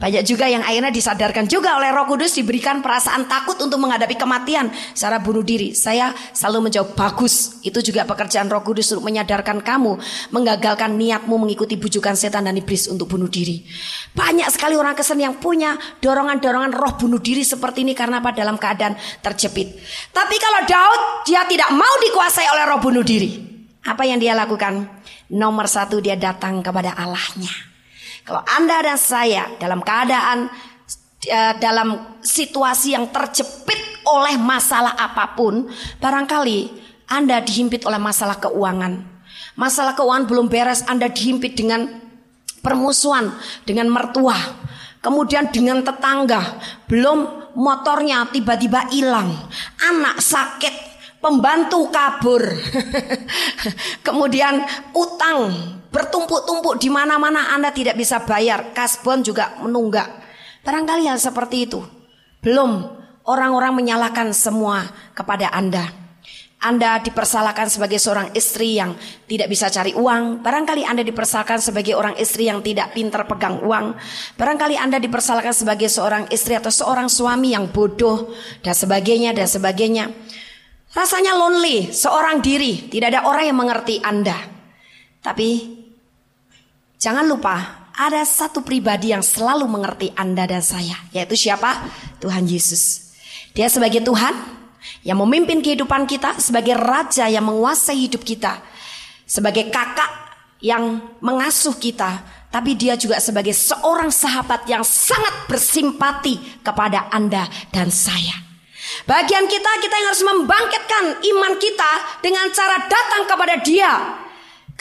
[0.01, 4.73] Banyak juga yang akhirnya disadarkan juga oleh Roh Kudus diberikan perasaan takut untuk menghadapi kematian
[4.97, 5.77] secara bunuh diri.
[5.77, 7.61] Saya selalu menjawab bagus.
[7.61, 10.01] Itu juga pekerjaan Roh Kudus untuk menyadarkan kamu
[10.33, 13.61] menggagalkan niatmu mengikuti bujukan setan dan iblis untuk bunuh diri.
[14.17, 18.33] Banyak sekali orang kesen yang punya dorongan-dorongan roh bunuh diri seperti ini karena apa?
[18.33, 19.77] Dalam keadaan terjepit.
[20.09, 23.37] Tapi kalau Daud dia tidak mau dikuasai oleh roh bunuh diri.
[23.85, 24.89] Apa yang dia lakukan?
[25.29, 27.70] Nomor satu dia datang kepada Allahnya.
[28.21, 30.49] Kalau Anda dan saya dalam keadaan
[31.29, 35.69] uh, dalam situasi yang terjepit oleh masalah apa pun,
[36.01, 36.69] barangkali
[37.11, 39.09] Anda dihimpit oleh masalah keuangan.
[39.59, 41.87] Masalah keuangan belum beres, Anda dihimpit dengan
[42.61, 43.33] permusuhan
[43.65, 44.37] dengan mertua,
[45.01, 49.33] kemudian dengan tetangga, belum motornya tiba-tiba hilang,
[49.81, 50.71] anak sakit,
[51.19, 52.41] pembantu kabur,
[54.07, 54.61] kemudian
[54.93, 60.07] utang bertumpuk-tumpuk di mana-mana Anda tidak bisa bayar, kasbon juga menunggak.
[60.63, 61.83] Barangkali hal seperti itu.
[62.41, 62.87] Belum
[63.27, 66.01] orang-orang menyalahkan semua kepada Anda.
[66.61, 68.93] Anda dipersalahkan sebagai seorang istri yang
[69.25, 70.45] tidak bisa cari uang.
[70.45, 73.97] Barangkali Anda dipersalahkan sebagai orang istri yang tidak pintar pegang uang.
[74.37, 78.29] Barangkali Anda dipersalahkan sebagai seorang istri atau seorang suami yang bodoh
[78.61, 80.13] dan sebagainya dan sebagainya.
[80.93, 84.37] Rasanya lonely, seorang diri, tidak ada orang yang mengerti Anda.
[85.25, 85.80] Tapi
[87.01, 91.81] Jangan lupa ada satu pribadi yang selalu mengerti Anda dan saya, yaitu siapa?
[92.21, 93.09] Tuhan Yesus.
[93.57, 94.37] Dia sebagai Tuhan
[95.01, 98.61] yang memimpin kehidupan kita, sebagai raja yang menguasai hidup kita,
[99.25, 100.13] sebagai kakak
[100.61, 102.21] yang mengasuh kita,
[102.53, 108.45] tapi dia juga sebagai seorang sahabat yang sangat bersimpati kepada Anda dan saya.
[109.09, 113.93] Bagian kita, kita yang harus membangkitkan iman kita dengan cara datang kepada Dia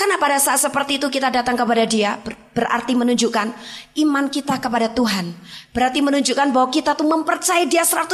[0.01, 2.17] karena pada saat seperti itu kita datang kepada dia
[2.57, 3.53] berarti menunjukkan
[4.01, 5.29] iman kita kepada Tuhan.
[5.77, 8.09] Berarti menunjukkan bahwa kita tuh mempercayai dia 100%.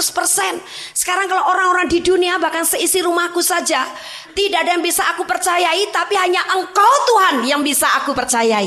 [0.91, 3.87] Sekarang kalau orang-orang di dunia bahkan seisi rumahku saja
[4.35, 8.67] tidak ada yang bisa aku percayai tapi hanya engkau Tuhan yang bisa aku percayai.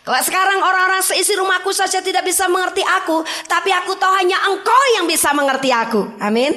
[0.00, 3.20] Kalau sekarang orang-orang seisi rumahku saja tidak bisa mengerti aku,
[3.52, 6.08] tapi aku tahu hanya engkau yang bisa mengerti aku.
[6.24, 6.56] Amin.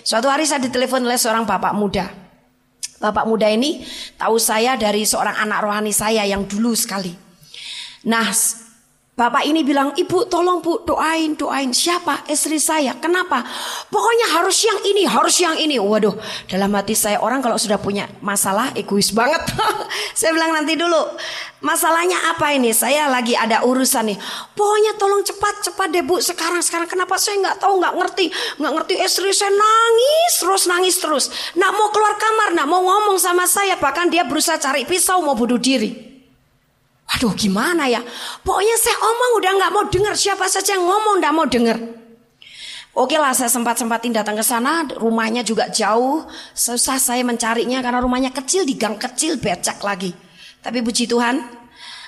[0.00, 2.23] Suatu hari saya ditelepon oleh seorang bapak muda.
[3.04, 3.84] Bapak muda ini
[4.16, 7.12] tahu saya dari seorang anak rohani saya yang dulu sekali.
[8.08, 8.32] Nah,
[9.14, 11.70] Bapak ini bilang, ibu tolong bu doain, doain.
[11.70, 12.26] Siapa?
[12.26, 12.98] Istri saya.
[12.98, 13.46] Kenapa?
[13.86, 15.78] Pokoknya harus yang ini, harus yang ini.
[15.78, 16.18] Waduh,
[16.50, 19.38] dalam hati saya orang kalau sudah punya masalah egois banget.
[20.18, 21.14] saya bilang nanti dulu.
[21.62, 22.74] Masalahnya apa ini?
[22.74, 24.18] Saya lagi ada urusan nih.
[24.58, 26.18] Pokoknya tolong cepat, cepat deh bu.
[26.18, 28.26] Sekarang, sekarang kenapa saya nggak tahu, nggak ngerti,
[28.58, 28.94] nggak ngerti.
[28.98, 31.24] Istri saya nangis terus, nangis terus.
[31.54, 33.78] Nggak mau keluar kamar, nggak mau ngomong sama saya.
[33.78, 36.13] Bahkan dia berusaha cari pisau mau bunuh diri.
[37.14, 38.02] Aduh gimana ya?
[38.42, 41.78] Pokoknya saya omong udah nggak mau dengar siapa saja yang ngomong nggak mau dengar.
[42.94, 46.22] Oke lah saya sempat sempatin datang ke sana rumahnya juga jauh
[46.54, 50.14] susah saya mencarinya karena rumahnya kecil di gang kecil becak lagi.
[50.62, 51.42] Tapi puji Tuhan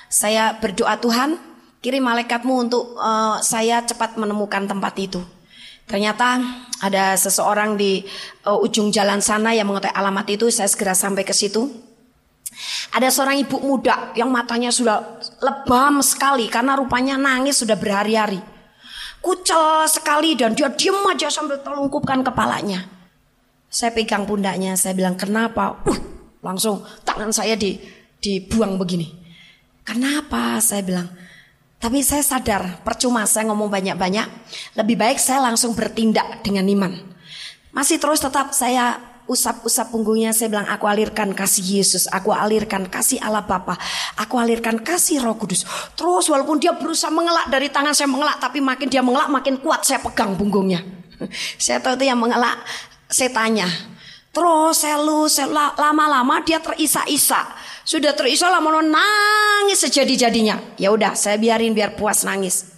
[0.07, 1.39] saya berdoa Tuhan
[1.83, 5.23] kirim malaikatmu untuk uh, saya cepat menemukan tempat itu.
[5.87, 6.43] Ternyata
[6.83, 8.03] ada seseorang di
[8.47, 11.86] uh, ujung jalan sana yang mengetahui alamat itu saya segera sampai ke situ.
[12.97, 18.41] Ada seorang ibu muda yang matanya sudah lebam sekali karena rupanya nangis sudah berhari-hari.
[19.21, 22.87] Kucel sekali dan dia diam aja sambil telungkupkan kepalanya.
[23.67, 25.83] Saya pegang pundaknya, saya bilang kenapa?
[25.85, 25.99] Uh,
[26.41, 27.77] langsung tangan saya di
[28.23, 29.13] dibuang begini.
[29.85, 30.59] Kenapa?
[30.63, 31.09] Saya bilang.
[31.77, 34.27] Tapi saya sadar, percuma saya ngomong banyak-banyak.
[34.81, 36.93] Lebih baik saya langsung bertindak dengan iman.
[37.77, 43.19] Masih terus tetap saya usap-usap punggungnya saya bilang aku alirkan kasih Yesus, aku alirkan kasih
[43.23, 43.75] Allah Bapa,
[44.19, 45.67] aku alirkan kasih Roh Kudus.
[45.99, 49.83] Terus walaupun dia berusaha mengelak dari tangan saya mengelak, tapi makin dia mengelak makin kuat
[49.83, 50.83] saya pegang punggungnya.
[51.63, 52.59] saya tahu itu yang mengelak,
[53.11, 53.67] saya tanya,
[54.37, 55.25] Terus selu,
[55.81, 57.57] lama-lama dia terisak-isak.
[57.89, 60.77] Sudah terisak lama nangis sejadi-jadinya.
[60.77, 62.76] Ya udah, saya biarin biar puas nangis.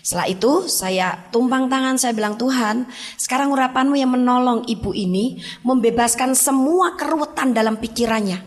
[0.00, 2.88] Setelah itu saya tumpang tangan saya bilang Tuhan
[3.20, 8.40] sekarang urapanmu yang menolong ibu ini membebaskan semua kerutan dalam pikirannya.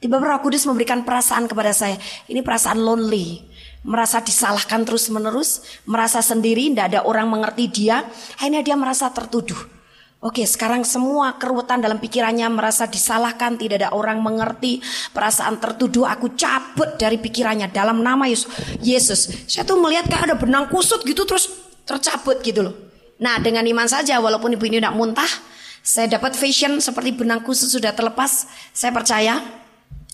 [0.00, 2.00] Tiba-tiba Roh Kudus memberikan perasaan kepada saya.
[2.24, 3.44] Ini perasaan lonely.
[3.84, 5.60] Merasa disalahkan terus menerus.
[5.84, 8.08] Merasa sendiri, tidak ada orang mengerti dia.
[8.40, 9.79] Akhirnya dia merasa tertuduh.
[10.20, 14.84] Oke, sekarang semua keruwetan dalam pikirannya merasa disalahkan, tidak ada orang mengerti,
[15.16, 18.52] perasaan tertuduh aku cabut dari pikirannya dalam nama Yesus.
[18.84, 19.20] Yesus.
[19.48, 21.48] Saya tuh melihat kayak ada benang kusut gitu terus
[21.88, 22.76] tercabut gitu loh.
[23.16, 25.32] Nah, dengan iman saja walaupun ibu ini tidak muntah,
[25.80, 28.44] saya dapat vision seperti benang kusut sudah terlepas.
[28.76, 29.40] Saya percaya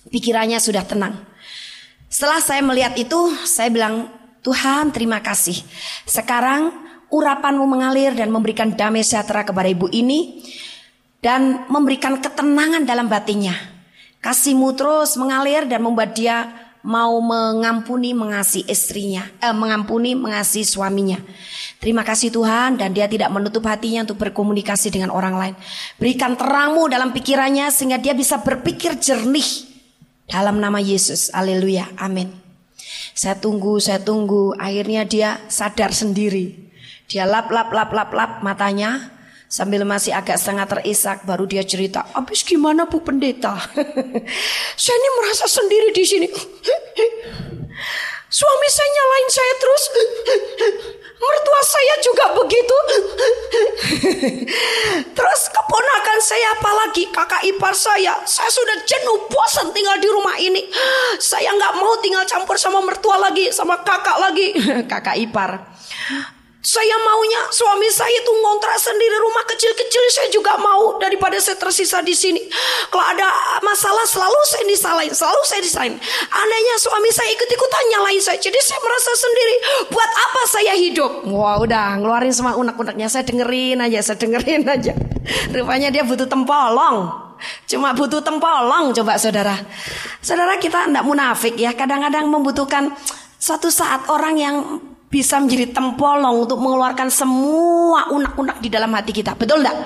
[0.07, 1.19] pikirannya sudah tenang.
[2.07, 4.07] Setelah saya melihat itu, saya bilang,
[4.47, 5.59] "Tuhan, terima kasih."
[6.07, 10.42] Sekarang urapanmu mengalir dan memberikan damai sejahtera kepada ibu ini
[11.23, 13.55] dan memberikan ketenangan dalam batinnya.
[14.23, 16.51] Kasihmu terus mengalir dan membuat dia
[16.87, 21.19] mau mengampuni mengasihi istrinya, eh, mengampuni mengasihi suaminya.
[21.83, 25.55] Terima kasih Tuhan dan dia tidak menutup hatinya untuk berkomunikasi dengan orang lain.
[25.99, 29.66] Berikan terangmu dalam pikirannya sehingga dia bisa berpikir jernih
[30.31, 31.35] dalam nama Yesus.
[31.35, 31.90] Haleluya.
[31.99, 32.31] Amin.
[33.19, 34.55] Saya tunggu, saya tunggu.
[34.55, 36.65] Akhirnya dia sadar sendiri.
[37.07, 39.14] Dia lap lap lap lap lap matanya
[39.47, 43.55] sambil masih agak setengah terisak baru dia cerita, "Habis gimana Bu Pendeta?
[44.83, 46.29] saya ini merasa sendiri di sini.
[48.27, 49.83] Suami saya nyalain saya terus.
[51.16, 52.77] Mertua saya juga begitu.
[55.16, 58.21] Terus keponakan saya apalagi kakak ipar saya.
[58.29, 60.69] Saya sudah jenuh bosan tinggal di rumah ini.
[61.16, 64.53] Saya nggak mau tinggal campur sama mertua lagi, sama kakak lagi.
[64.85, 65.62] kakak ipar.
[66.66, 72.02] Saya maunya suami saya itu ngontrak sendiri rumah kecil-kecil saya juga mau daripada saya tersisa
[72.02, 72.42] di sini.
[72.90, 73.22] Kalau ada
[73.62, 75.94] masalah selalu saya disalahin, selalu saya disalahin.
[76.26, 78.42] Anehnya suami saya ikut-ikutan nyalain saya.
[78.42, 79.55] Jadi saya merasa sendiri,
[79.94, 81.31] buat apa saya hidup?
[81.31, 83.07] Wah udah ngeluarin semua unek-uneknya.
[83.14, 84.92] Saya dengerin aja, saya dengerin aja.
[85.55, 87.14] Rupanya dia butuh tempolong.
[87.70, 89.55] Cuma butuh tempolong coba saudara.
[90.18, 91.79] Saudara kita tidak munafik ya.
[91.79, 92.90] Kadang-kadang membutuhkan
[93.38, 94.57] suatu saat orang yang
[95.07, 99.38] bisa menjadi tempolong untuk mengeluarkan semua unak-unak di dalam hati kita.
[99.38, 99.79] Betul enggak?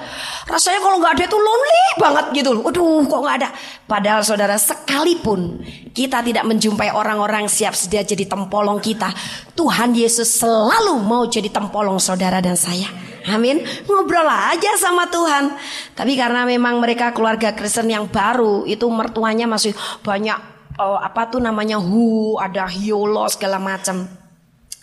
[0.49, 2.63] Rasanya kalau nggak ada itu lonely banget gitu loh.
[2.67, 3.49] Waduh, kok nggak ada?
[3.85, 5.61] Padahal saudara sekalipun
[5.93, 9.13] kita tidak menjumpai orang-orang siap sedia jadi tempolong kita,
[9.53, 12.89] Tuhan Yesus selalu mau jadi tempolong saudara dan saya.
[13.29, 13.61] Amin.
[13.85, 15.53] Ngobrol aja sama Tuhan.
[15.93, 20.41] Tapi karena memang mereka keluarga Kristen yang baru, itu mertuanya masih banyak
[20.81, 24.20] oh, apa tuh namanya hu, ada hiolo segala macam.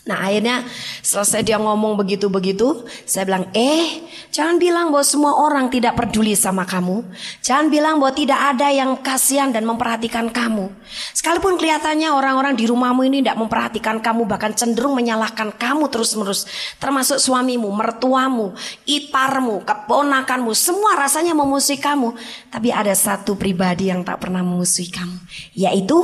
[0.08, 0.64] Nah akhirnya
[1.04, 6.64] selesai dia ngomong begitu-begitu Saya bilang eh jangan bilang bahwa semua orang tidak peduli sama
[6.64, 7.04] kamu.
[7.44, 10.72] Jangan bilang bahwa tidak ada yang kasihan dan memperhatikan kamu.
[11.12, 16.48] Sekalipun kelihatannya orang-orang di rumahmu ini tidak memperhatikan kamu Bahkan cenderung menyalahkan kamu terus-menerus.
[16.80, 18.56] Termasuk suamimu, mertuamu,
[18.88, 22.16] iparmu, keponakanmu Semua rasanya memusuhi kamu.
[22.48, 25.18] Tapi ada satu pribadi yang tak pernah memusuhi kamu
[25.58, 25.98] Yaitu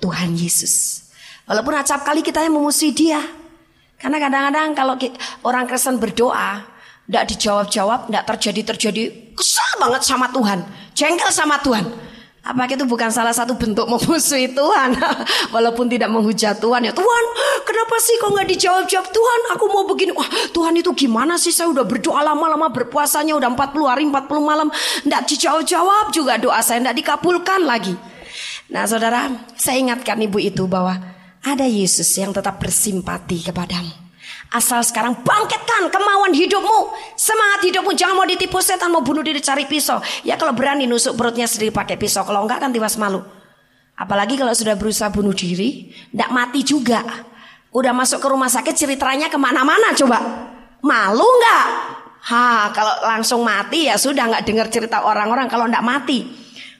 [0.00, 1.04] Tuhan Yesus.
[1.50, 3.39] Walaupun acap kali kita yang memusuhi dia
[4.00, 4.94] karena kadang-kadang kalau
[5.44, 6.64] orang Kristen berdoa,
[7.04, 9.02] tidak dijawab-jawab, tidak terjadi-terjadi,
[9.36, 10.64] kesal banget sama Tuhan,
[10.96, 11.84] jengkel sama Tuhan.
[12.40, 14.96] Apakah itu bukan salah satu bentuk memusuhi Tuhan?
[15.54, 17.24] Walaupun tidak menghujat Tuhan ya Tuhan
[17.68, 19.06] kenapa sih kok nggak dijawab-jawab?
[19.12, 20.16] Tuhan aku mau begini.
[20.16, 21.52] Wah Tuhan itu gimana sih?
[21.52, 24.72] Saya udah berdoa lama-lama berpuasanya udah 40 hari 40 malam.
[25.04, 27.92] Nggak dijawab-jawab juga doa saya nggak dikabulkan lagi.
[28.72, 29.28] Nah saudara
[29.60, 30.96] saya ingatkan ibu itu bahwa
[31.40, 34.00] ada Yesus yang tetap bersimpati kepadamu.
[34.50, 36.90] Asal sekarang bangkitkan kemauan hidupmu.
[37.14, 37.94] Semangat hidupmu.
[37.94, 38.90] Jangan mau ditipu setan.
[38.90, 40.02] Mau bunuh diri cari pisau.
[40.26, 42.26] Ya kalau berani nusuk perutnya sendiri pakai pisau.
[42.26, 43.22] Kalau enggak kan tiwas malu.
[43.94, 45.94] Apalagi kalau sudah berusaha bunuh diri.
[46.10, 46.98] Tidak mati juga.
[47.70, 50.18] Udah masuk ke rumah sakit ceritanya ke mana-mana coba.
[50.82, 51.66] Malu enggak?
[52.20, 56.26] Ha, kalau langsung mati ya sudah nggak dengar cerita orang-orang kalau enggak mati.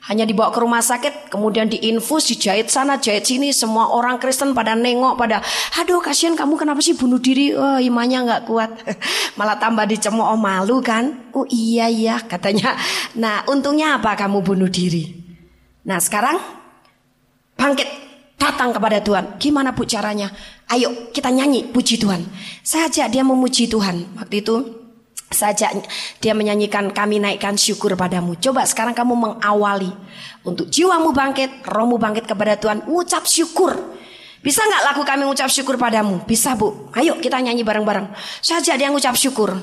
[0.08, 3.52] Hanya dibawa ke rumah sakit, kemudian diinfus, dijahit sana, jahit sini.
[3.52, 5.44] Semua orang Kristen pada nengok, pada,
[5.76, 7.52] aduh kasihan kamu kenapa sih bunuh diri?
[7.52, 8.70] Oh, imannya nggak kuat.
[9.38, 11.28] Malah tambah dicemooh, oh malu kan?
[11.36, 12.72] Oh iya iya katanya.
[13.20, 15.04] Nah untungnya apa kamu bunuh diri?
[15.84, 16.40] Nah sekarang
[17.60, 17.88] bangkit
[18.40, 19.36] datang kepada Tuhan.
[19.36, 20.32] Gimana bu caranya?
[20.72, 22.24] Ayo kita nyanyi puji Tuhan.
[22.64, 24.16] Saya ajak dia memuji Tuhan.
[24.16, 24.79] Waktu itu
[25.30, 25.70] saja
[26.18, 28.34] dia menyanyikan kami naikkan syukur padamu.
[28.36, 29.94] Coba sekarang kamu mengawali
[30.42, 33.78] untuk jiwamu bangkit, rohmu bangkit kepada Tuhan, ucap syukur.
[34.42, 36.18] Bisa nggak laku kami ucap syukur padamu?
[36.26, 36.90] Bisa bu.
[36.98, 38.10] Ayo kita nyanyi bareng-bareng.
[38.42, 39.54] Saja dia ngucap syukur.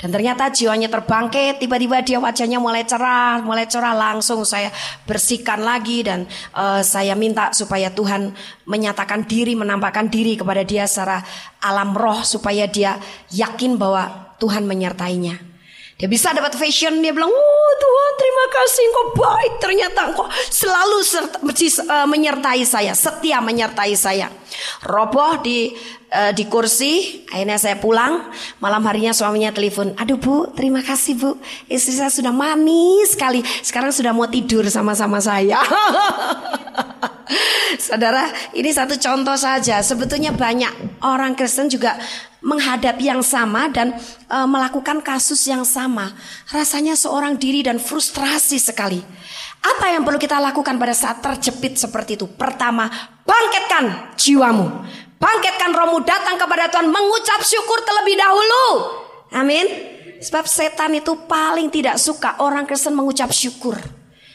[0.00, 4.72] Dan ternyata jiwanya terbangkit, tiba-tiba dia wajahnya mulai cerah, mulai cerah langsung saya
[5.04, 6.24] bersihkan lagi dan
[6.56, 8.32] uh, saya minta supaya Tuhan
[8.64, 11.20] menyatakan diri, menampakkan diri kepada dia secara
[11.60, 12.96] alam roh supaya dia
[13.28, 15.36] yakin bahwa Tuhan menyertainya.
[16.00, 19.52] Dia bisa dapat fashion, dia bilang, oh Tuhan terima kasih engkau baik.
[19.60, 24.32] Ternyata engkau selalu serta, uh, menyertai saya, setia menyertai saya.
[24.88, 25.76] Roboh di
[26.10, 28.28] uh, di kursi, akhirnya saya pulang.
[28.58, 31.30] Malam harinya suaminya telepon, aduh bu, terima kasih bu.
[31.70, 35.58] Istri saya sudah manis sekali, sekarang sudah mau tidur sama-sama saya.
[37.78, 39.78] Saudara, ini satu contoh saja.
[39.80, 41.94] Sebetulnya banyak orang Kristen juga
[42.42, 43.94] menghadapi yang sama dan
[44.26, 46.10] e, melakukan kasus yang sama.
[46.50, 48.98] Rasanya seorang diri dan frustrasi sekali.
[49.60, 52.26] Apa yang perlu kita lakukan pada saat terjepit seperti itu?
[52.26, 52.88] Pertama,
[53.22, 54.66] bangkitkan jiwamu.
[55.20, 58.64] Bangkitkan rohmu datang kepada Tuhan mengucap syukur terlebih dahulu.
[59.36, 59.68] Amin.
[60.20, 63.76] Sebab setan itu paling tidak suka orang Kristen mengucap syukur.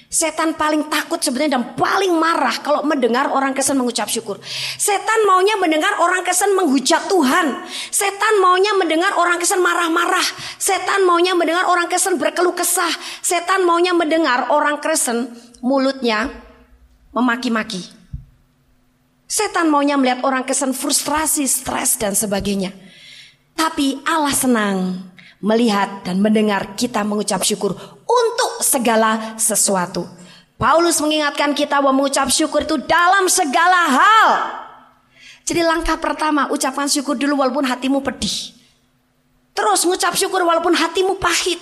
[0.06, 4.38] Setan paling takut sebenarnya dan paling marah kalau mendengar orang Kristen mengucap syukur.
[4.78, 7.66] Setan maunya mendengar orang Kristen menghujat Tuhan.
[7.90, 10.24] Setan maunya mendengar orang Kristen marah-marah.
[10.62, 12.94] Setan maunya mendengar orang Kristen berkeluh kesah.
[13.26, 15.34] Setan maunya mendengar orang Kristen
[15.66, 16.30] mulutnya
[17.10, 18.05] memaki-maki.
[19.36, 22.72] Setan maunya melihat orang Kristen frustrasi, stres dan sebagainya.
[23.52, 24.96] Tapi Allah senang
[25.44, 27.76] melihat dan mendengar kita mengucap syukur
[28.08, 30.08] untuk segala sesuatu.
[30.56, 34.28] Paulus mengingatkan kita bahwa mengucap syukur itu dalam segala hal.
[35.44, 38.56] Jadi langkah pertama ucapkan syukur dulu walaupun hatimu pedih.
[39.52, 41.60] Terus mengucap syukur walaupun hatimu pahit.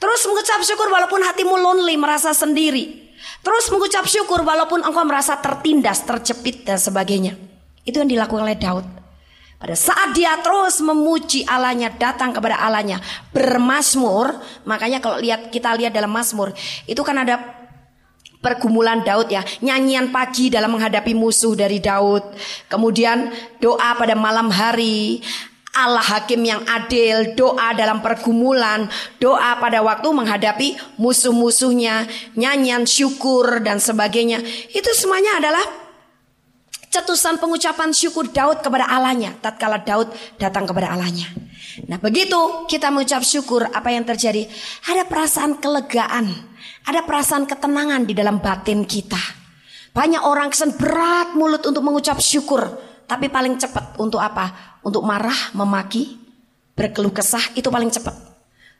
[0.00, 3.12] Terus mengucap syukur walaupun hatimu lonely, merasa sendiri.
[3.44, 7.36] Terus mengucap syukur walaupun engkau merasa tertindas, terjepit dan sebagainya.
[7.84, 8.86] Itu yang dilakukan oleh Daud.
[9.60, 12.96] Pada saat dia terus memuji Allahnya, datang kepada Allahnya,
[13.28, 16.56] bermasmur, makanya kalau lihat kita lihat dalam Mazmur,
[16.88, 17.60] itu kan ada
[18.40, 22.24] pergumulan Daud ya, nyanyian pagi dalam menghadapi musuh dari Daud,
[22.72, 23.28] kemudian
[23.60, 25.20] doa pada malam hari,
[25.70, 28.90] Allah hakim yang adil, doa dalam pergumulan,
[29.22, 30.68] doa pada waktu menghadapi
[30.98, 34.42] musuh-musuhnya, nyanyian syukur dan sebagainya.
[34.74, 35.62] Itu semuanya adalah
[36.90, 40.10] cetusan pengucapan syukur Daud kepada Allahnya tatkala Daud
[40.42, 41.30] datang kepada Allahnya.
[41.86, 44.50] Nah, begitu kita mengucap syukur, apa yang terjadi?
[44.90, 46.26] Ada perasaan kelegaan,
[46.82, 49.38] ada perasaan ketenangan di dalam batin kita.
[49.94, 54.78] Banyak orang kesan berat mulut untuk mengucap syukur, tapi paling cepat untuk apa?
[54.86, 56.14] Untuk marah, memaki,
[56.78, 58.14] berkeluh kesah itu paling cepat.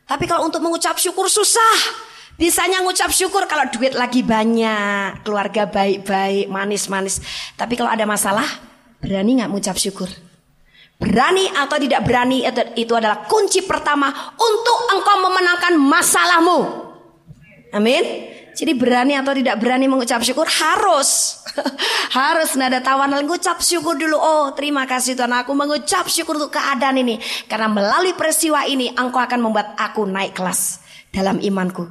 [0.07, 2.07] Tapi kalau untuk mengucap syukur susah.
[2.39, 7.19] Bisanya ngucap syukur kalau duit lagi banyak, keluarga baik-baik, manis-manis.
[7.59, 8.47] Tapi kalau ada masalah,
[9.03, 10.07] berani nggak mengucap syukur?
[10.95, 14.09] Berani atau tidak berani itu, itu adalah kunci pertama
[14.39, 16.59] untuk engkau memenangkan masalahmu.
[17.75, 18.03] Amin.
[18.51, 21.39] Jadi berani atau tidak berani mengucap syukur harus
[22.19, 24.19] harus nada tawanan mengucap syukur dulu.
[24.19, 29.23] Oh terima kasih Tuhan aku mengucap syukur untuk keadaan ini karena melalui peristiwa ini engkau
[29.23, 31.87] akan membuat aku naik kelas dalam imanku.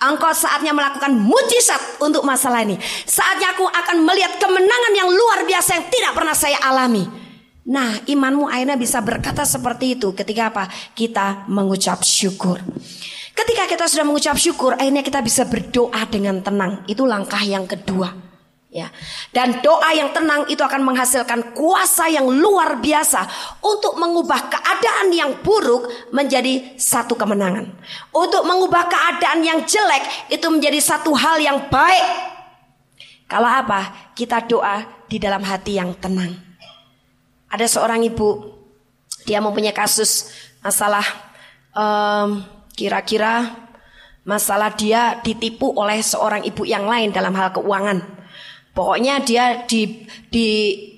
[0.00, 2.80] Engkau saatnya melakukan mujizat untuk masalah ini.
[3.04, 7.04] Saatnya aku akan melihat kemenangan yang luar biasa yang tidak pernah saya alami.
[7.62, 10.64] Nah, imanmu akhirnya bisa berkata seperti itu ketika apa?
[10.98, 12.58] Kita mengucap syukur.
[13.32, 16.84] Ketika kita sudah mengucap syukur, akhirnya kita bisa berdoa dengan tenang.
[16.84, 18.12] Itu langkah yang kedua.
[18.72, 18.88] Ya.
[19.28, 23.28] Dan doa yang tenang itu akan menghasilkan kuasa yang luar biasa
[23.60, 27.68] untuk mengubah keadaan yang buruk menjadi satu kemenangan.
[28.16, 32.04] Untuk mengubah keadaan yang jelek itu menjadi satu hal yang baik.
[33.28, 34.12] Kalau apa?
[34.16, 36.32] Kita doa di dalam hati yang tenang.
[37.52, 38.56] Ada seorang ibu,
[39.28, 40.32] dia mempunyai kasus
[40.64, 41.04] masalah
[41.72, 43.62] kira kira-kira
[44.26, 48.02] masalah dia ditipu oleh seorang ibu yang lain dalam hal keuangan.
[48.74, 50.48] Pokoknya dia di di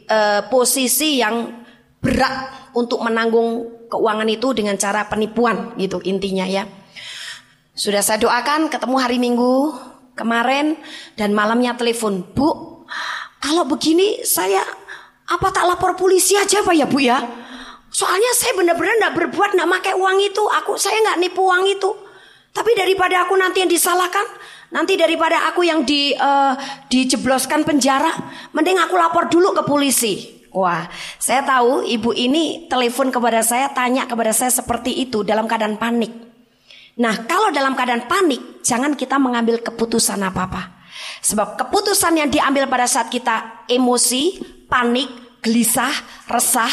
[0.09, 1.53] uh, posisi yang
[2.01, 6.65] berat untuk menanggung keuangan itu dengan cara penipuan gitu intinya ya.
[7.77, 9.77] Sudah saya doakan ketemu hari Minggu
[10.17, 10.79] kemarin
[11.19, 12.81] dan malamnya telepon, "Bu,
[13.43, 14.63] kalau begini saya
[15.29, 17.19] apa tak lapor polisi aja Pak ya, Bu ya?"
[17.95, 21.91] Soalnya saya benar-benar nggak berbuat nggak pakai uang itu, aku saya nggak nipu uang itu.
[22.51, 24.27] Tapi daripada aku nanti yang disalahkan,
[24.75, 26.59] Nanti daripada aku yang di uh,
[26.91, 28.11] dijebloskan penjara,
[28.51, 30.43] mending aku lapor dulu ke polisi.
[30.51, 30.91] Wah,
[31.23, 36.11] saya tahu ibu ini telepon kepada saya, tanya kepada saya seperti itu dalam keadaan panik.
[36.99, 40.83] Nah, kalau dalam keadaan panik, jangan kita mengambil keputusan apa-apa.
[41.23, 45.91] Sebab keputusan yang diambil pada saat kita emosi, panik, gelisah,
[46.27, 46.71] resah,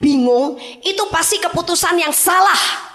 [0.00, 2.88] bingung, itu pasti keputusan yang salah.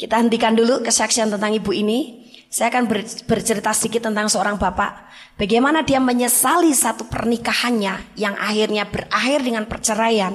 [0.00, 2.24] Kita hentikan dulu kesaksian tentang ibu ini.
[2.50, 5.06] Saya akan ber, bercerita sedikit tentang seorang bapak.
[5.38, 10.34] Bagaimana dia menyesali satu pernikahannya yang akhirnya berakhir dengan perceraian.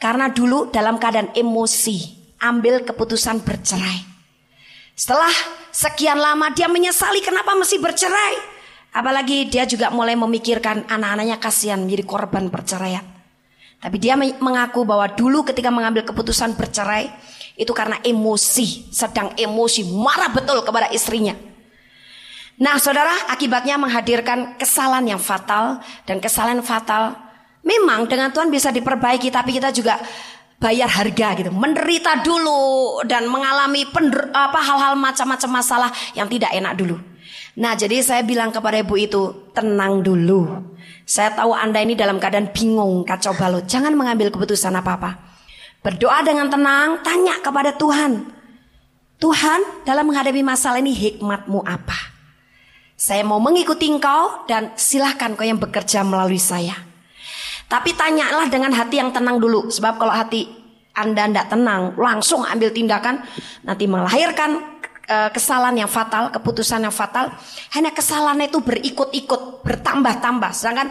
[0.00, 4.00] Karena dulu dalam keadaan emosi, ambil keputusan bercerai.
[4.96, 5.32] Setelah
[5.70, 8.49] sekian lama dia menyesali kenapa mesti bercerai.
[8.90, 13.06] Apalagi dia juga mulai memikirkan anak-anaknya kasihan menjadi korban perceraian.
[13.80, 17.08] Tapi dia mengaku bahwa dulu ketika mengambil keputusan bercerai
[17.56, 21.32] itu karena emosi, sedang emosi, marah betul kepada istrinya.
[22.60, 27.16] Nah, saudara, akibatnya menghadirkan kesalahan yang fatal dan kesalahan fatal
[27.64, 29.96] memang dengan Tuhan bisa diperbaiki, tapi kita juga
[30.60, 37.00] bayar harga gitu, menderita dulu dan mengalami hal-hal macam-macam masalah yang tidak enak dulu.
[37.58, 40.70] Nah, jadi saya bilang kepada ibu itu, tenang dulu.
[41.02, 43.58] Saya tahu Anda ini dalam keadaan bingung, kacau balau.
[43.66, 45.18] Jangan mengambil keputusan apa-apa.
[45.82, 48.30] Berdoa dengan tenang, tanya kepada Tuhan.
[49.18, 51.98] Tuhan, dalam menghadapi masalah ini hikmatmu apa?
[53.00, 56.76] Saya mau mengikuti engkau dan silahkan kau yang bekerja melalui saya.
[57.64, 59.72] Tapi tanyalah dengan hati yang tenang dulu.
[59.72, 60.46] Sebab kalau hati
[60.92, 63.24] Anda tidak tenang, langsung ambil tindakan,
[63.64, 64.79] nanti melahirkan
[65.34, 67.34] kesalahan yang fatal, keputusan yang fatal,
[67.74, 70.50] hanya kesalahan itu berikut-ikut, bertambah-tambah.
[70.54, 70.88] Sedangkan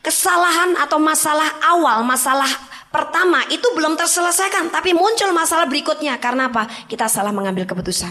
[0.00, 2.48] kesalahan atau masalah awal, masalah
[2.88, 6.16] pertama itu belum terselesaikan, tapi muncul masalah berikutnya.
[6.16, 6.64] Karena apa?
[6.88, 8.10] Kita salah mengambil keputusan.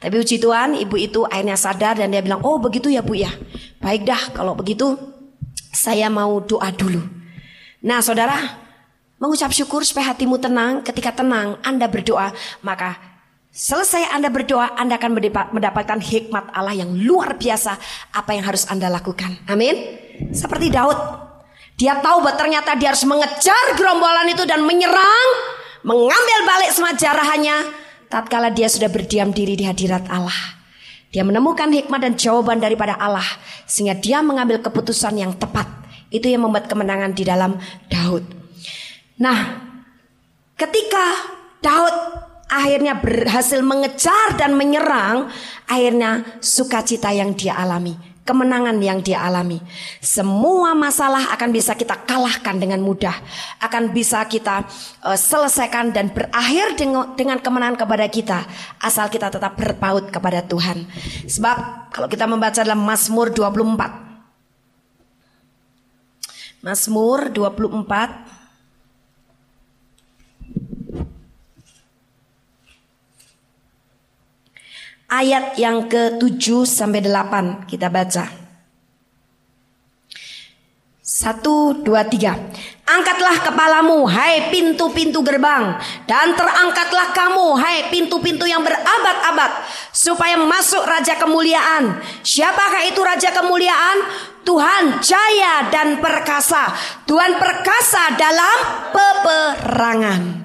[0.00, 3.28] Tapi uji Tuhan, ibu itu akhirnya sadar dan dia bilang, oh begitu ya bu ya.
[3.84, 4.96] Baik dah kalau begitu
[5.76, 7.04] saya mau doa dulu.
[7.84, 8.64] Nah saudara,
[9.20, 10.80] mengucap syukur supaya hatimu tenang.
[10.80, 12.32] Ketika tenang, Anda berdoa,
[12.64, 13.09] maka
[13.50, 15.18] Selesai Anda berdoa, Anda akan
[15.50, 17.74] mendapatkan hikmat Allah yang luar biasa
[18.14, 19.42] apa yang harus Anda lakukan.
[19.50, 19.74] Amin.
[20.30, 20.94] Seperti Daud.
[21.74, 25.28] Dia tahu bahwa ternyata dia harus mengejar gerombolan itu dan menyerang,
[25.82, 27.56] mengambil balik semua jarahannya
[28.10, 30.60] tatkala dia sudah berdiam diri di hadirat Allah.
[31.10, 33.26] Dia menemukan hikmat dan jawaban daripada Allah
[33.66, 35.66] sehingga dia mengambil keputusan yang tepat.
[36.10, 37.58] Itu yang membuat kemenangan di dalam
[37.90, 38.26] Daud.
[39.18, 39.62] Nah,
[40.58, 41.94] ketika Daud
[42.50, 45.30] akhirnya berhasil mengejar dan menyerang,
[45.70, 47.94] akhirnya sukacita yang dia alami,
[48.26, 49.62] kemenangan yang dia alami.
[50.02, 53.14] Semua masalah akan bisa kita kalahkan dengan mudah,
[53.62, 54.66] akan bisa kita
[55.06, 58.38] uh, selesaikan dan berakhir dengan, dengan kemenangan kepada kita,
[58.82, 60.90] asal kita tetap berpaut kepada Tuhan.
[61.30, 64.10] Sebab kalau kita membaca dalam Mazmur 24
[66.60, 68.39] Mazmur 24
[75.10, 78.40] ayat yang ke-7 sampai 8 kita baca.
[81.10, 82.38] Satu, dua, tiga.
[82.86, 85.76] Angkatlah kepalamu, hai pintu-pintu gerbang.
[86.06, 89.52] Dan terangkatlah kamu, hai pintu-pintu yang berabad-abad.
[89.90, 91.98] Supaya masuk Raja Kemuliaan.
[92.22, 94.06] Siapakah itu Raja Kemuliaan?
[94.46, 96.72] Tuhan jaya dan perkasa.
[97.04, 98.56] Tuhan perkasa dalam
[98.94, 100.39] peperangan.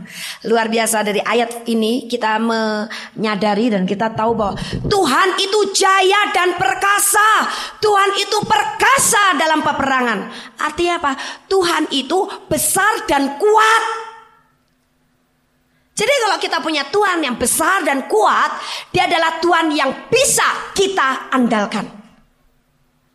[0.46, 6.56] Luar biasa dari ayat ini kita menyadari dan kita tahu bahwa Tuhan itu jaya dan
[6.56, 7.50] perkasa.
[7.82, 10.20] Tuhan itu perkasa dalam peperangan.
[10.62, 11.14] Artinya apa?
[11.50, 13.84] Tuhan itu besar dan kuat.
[15.96, 18.60] Jadi kalau kita punya Tuhan yang besar dan kuat,
[18.92, 21.88] dia adalah Tuhan yang bisa kita andalkan.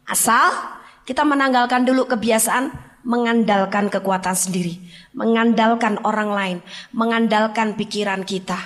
[0.09, 4.81] Asal kita menanggalkan dulu kebiasaan mengandalkan kekuatan sendiri,
[5.17, 6.59] mengandalkan orang lain,
[6.93, 8.59] mengandalkan pikiran kita.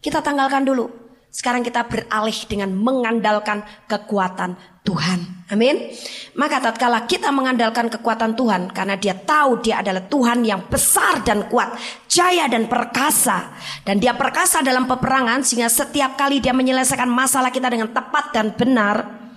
[0.00, 0.88] Kita tanggalkan dulu.
[1.30, 5.46] Sekarang kita beralih dengan mengandalkan kekuatan Tuhan.
[5.54, 5.94] Amin.
[6.34, 11.46] Maka tatkala kita mengandalkan kekuatan Tuhan karena dia tahu dia adalah Tuhan yang besar dan
[11.46, 11.78] kuat,
[12.10, 13.54] jaya dan perkasa
[13.86, 18.50] dan dia perkasa dalam peperangan sehingga setiap kali dia menyelesaikan masalah kita dengan tepat dan
[18.50, 19.29] benar,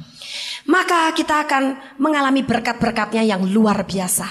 [0.69, 4.27] maka kita akan mengalami berkat-berkatnya yang luar biasa.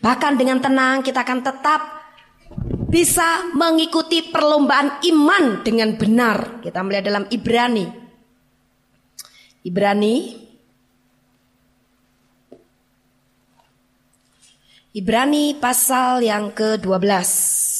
[0.00, 1.80] Bahkan dengan tenang kita akan tetap
[2.86, 6.64] bisa mengikuti perlombaan iman dengan benar.
[6.64, 7.86] Kita melihat dalam Ibrani.
[9.66, 10.46] Ibrani
[14.96, 17.75] Ibrani pasal yang ke-12.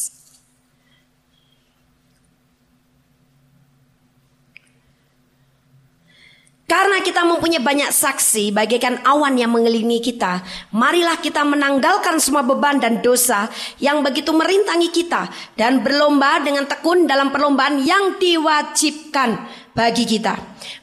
[6.66, 10.42] Karena kita mempunyai banyak saksi bagaikan awan yang mengelilingi kita,
[10.74, 13.46] marilah kita menanggalkan semua beban dan dosa
[13.78, 19.46] yang begitu merintangi kita dan berlomba dengan tekun dalam perlombaan yang diwajibkan
[19.76, 20.32] bagi kita.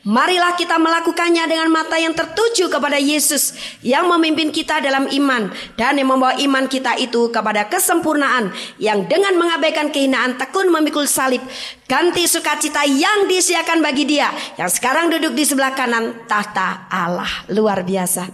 [0.05, 5.97] Marilah kita melakukannya dengan mata yang tertuju kepada Yesus yang memimpin kita dalam iman dan
[5.97, 11.41] yang membawa iman kita itu kepada kesempurnaan yang dengan mengabaikan kehinaan tekun memikul salib
[11.89, 14.29] ganti sukacita yang disiakan bagi dia
[14.61, 18.29] yang sekarang duduk di sebelah kanan tahta Allah luar biasa.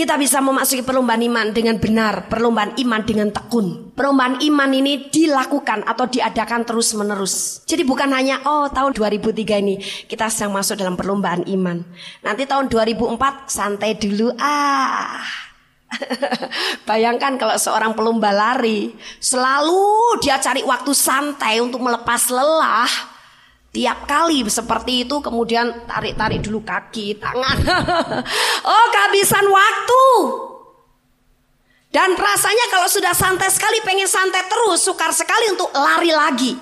[0.00, 3.92] Kita bisa memasuki perlombaan iman dengan benar, perlombaan iman dengan tekun.
[3.92, 7.60] Perlombaan iman ini dilakukan atau diadakan terus-menerus.
[7.68, 9.76] Jadi bukan hanya oh tahun 2003 ini
[10.08, 11.84] kita sedang masuk dalam perlombaan iman.
[12.24, 15.20] Nanti tahun 2004 santai dulu ah.
[16.88, 23.09] Bayangkan kalau seorang pelomba lari selalu dia cari waktu santai untuk melepas lelah.
[23.70, 27.54] Tiap kali seperti itu kemudian tarik-tarik dulu kaki, tangan.
[28.74, 30.04] oh kehabisan waktu.
[31.90, 36.52] Dan rasanya kalau sudah santai sekali pengen santai terus, sukar sekali untuk lari lagi.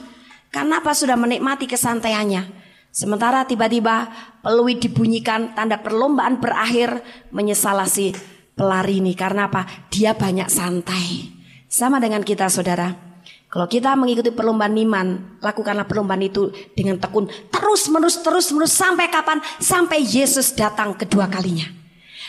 [0.52, 2.44] Karena apa sudah menikmati kesantaiannya.
[2.92, 4.08] Sementara tiba-tiba
[4.44, 7.00] peluit dibunyikan tanda perlombaan berakhir
[7.32, 8.12] menyesal si
[8.52, 9.16] pelari ini.
[9.16, 9.64] Karena apa?
[9.88, 11.32] Dia banyak santai.
[11.68, 13.07] Sama dengan kita saudara.
[13.48, 17.32] Kalau kita mengikuti perlombaan iman, lakukanlah perlombaan itu dengan tekun.
[17.48, 19.40] Terus menerus, terus menerus sampai kapan?
[19.56, 21.64] Sampai Yesus datang kedua kalinya.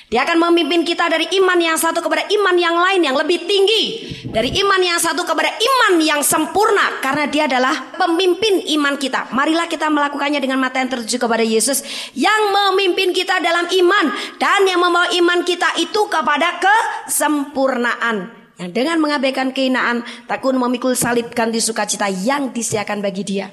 [0.09, 3.83] Dia akan memimpin kita dari iman yang satu kepada iman yang lain yang lebih tinggi.
[4.25, 6.97] Dari iman yang satu kepada iman yang sempurna.
[6.97, 9.29] Karena dia adalah pemimpin iman kita.
[9.35, 11.85] Marilah kita melakukannya dengan mata yang tertuju kepada Yesus.
[12.17, 14.05] Yang memimpin kita dalam iman.
[14.41, 18.38] Dan yang membawa iman kita itu kepada kesempurnaan.
[18.59, 23.47] Yang dengan mengabaikan kehinaan, takun memikul salib ganti sukacita yang disiakan bagi dia.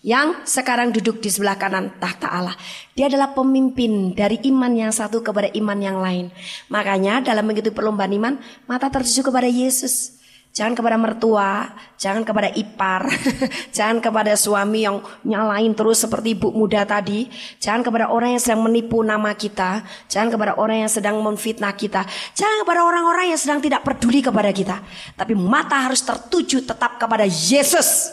[0.00, 2.56] Yang sekarang duduk di sebelah kanan tahta Allah.
[2.96, 6.32] Dia adalah pemimpin dari iman yang satu kepada iman yang lain.
[6.72, 8.34] Makanya dalam mengikuti perlombaan iman,
[8.64, 10.17] mata tertuju kepada Yesus.
[10.48, 13.06] Jangan kepada mertua, jangan kepada ipar,
[13.76, 17.30] jangan kepada suami yang nyalain terus seperti ibu muda tadi,
[17.62, 22.02] jangan kepada orang yang sedang menipu nama kita, jangan kepada orang yang sedang memfitnah kita,
[22.34, 24.82] jangan kepada orang-orang yang sedang tidak peduli kepada kita.
[25.14, 28.10] Tapi mata harus tertuju tetap kepada Yesus.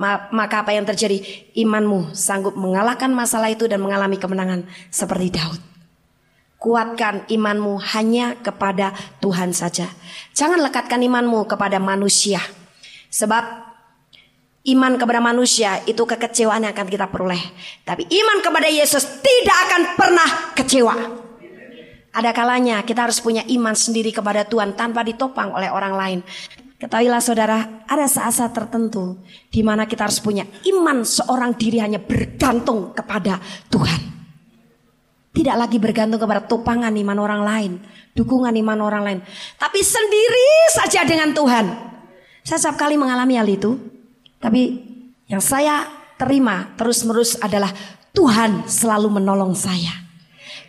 [0.00, 1.20] Maka apa yang terjadi?
[1.58, 5.69] Imanmu sanggup mengalahkan masalah itu dan mengalami kemenangan seperti Daud.
[6.60, 8.92] Kuatkan imanmu hanya kepada
[9.24, 9.88] Tuhan saja.
[10.36, 12.36] Jangan lekatkan imanmu kepada manusia.
[13.08, 13.44] Sebab
[14.68, 17.40] iman kepada manusia itu kekecewaan yang akan kita peroleh.
[17.88, 20.96] Tapi iman kepada Yesus tidak akan pernah kecewa.
[22.12, 26.20] Ada kalanya kita harus punya iman sendiri kepada Tuhan tanpa ditopang oleh orang lain.
[26.80, 32.92] Ketahuilah saudara, ada saat-saat tertentu di mana kita harus punya iman seorang diri hanya bergantung
[32.96, 33.36] kepada
[33.68, 34.19] Tuhan.
[35.30, 37.72] Tidak lagi bergantung kepada topangan iman orang lain,
[38.18, 39.20] dukungan iman orang lain,
[39.62, 41.66] tapi sendiri saja dengan Tuhan.
[42.42, 43.78] Saya setiap kali mengalami hal itu,
[44.42, 44.82] tapi
[45.30, 45.86] yang saya
[46.18, 47.70] terima terus-menerus adalah
[48.10, 50.10] Tuhan selalu menolong saya.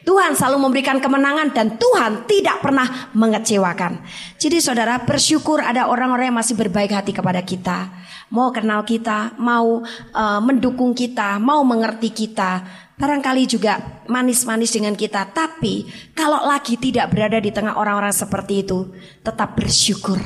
[0.02, 4.02] Tuhan selalu memberikan kemenangan dan Tuhan tidak pernah mengecewakan.
[4.42, 7.90] Jadi saudara bersyukur ada orang-orang yang masih berbaik hati kepada kita.
[8.34, 12.66] Mau kenal kita, mau uh, mendukung kita, mau mengerti kita.
[13.02, 18.94] Barangkali juga manis-manis dengan kita, tapi kalau lagi tidak berada di tengah orang-orang seperti itu,
[19.26, 20.22] tetap bersyukur.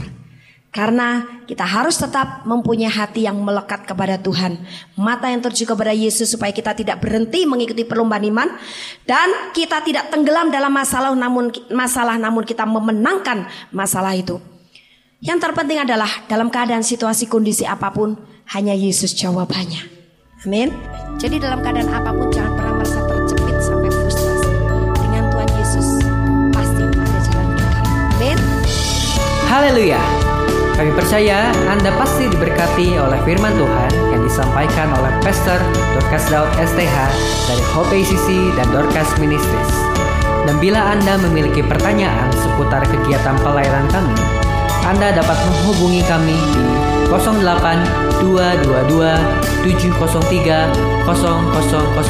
[0.75, 4.59] Karena kita harus tetap mempunyai hati yang melekat kepada Tuhan.
[4.99, 8.51] Mata yang tertuju kepada Yesus supaya kita tidak berhenti mengikuti perlombaan iman.
[9.07, 14.35] Dan kita tidak tenggelam dalam masalah namun, masalah namun kita memenangkan masalah itu.
[15.23, 18.19] Yang terpenting adalah dalam keadaan situasi kondisi apa pun,
[18.51, 20.04] hanya Yesus jawabannya.
[20.43, 20.75] Amin.
[21.15, 24.51] Jadi dalam keadaan apa pun jangan pernah merasa terjepit sampai frustrasi.
[24.99, 25.87] Dengan Tuhan Yesus
[26.51, 27.75] pasti ada jalan keluar.
[28.19, 28.37] Amin.
[29.47, 30.01] Haleluya.
[30.75, 35.55] Kami percaya Anda pasti diberkati oleh firman Tuhan yang disampaikan oleh Pastor
[35.95, 36.95] Dorcas Daud STH
[37.47, 38.27] dari Hope ACC
[38.59, 39.71] dan Dorcas Ministries.
[40.43, 44.19] Dan bila Anda memiliki pertanyaan seputar kegiatan pelayanan kami,
[44.85, 46.61] Anda dapat menghubungi kami di
[47.09, 49.01] 08 222
[49.65, 50.69] 703
[51.09, 52.05] 0006.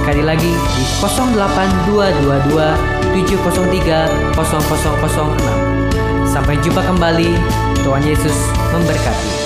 [0.00, 1.36] Sekali lagi di 08
[1.84, 4.08] 222 703
[4.40, 6.24] 0006.
[6.24, 7.36] Sampai jumpa kembali.
[7.84, 8.36] Tuhan Yesus
[8.72, 9.39] memberkati.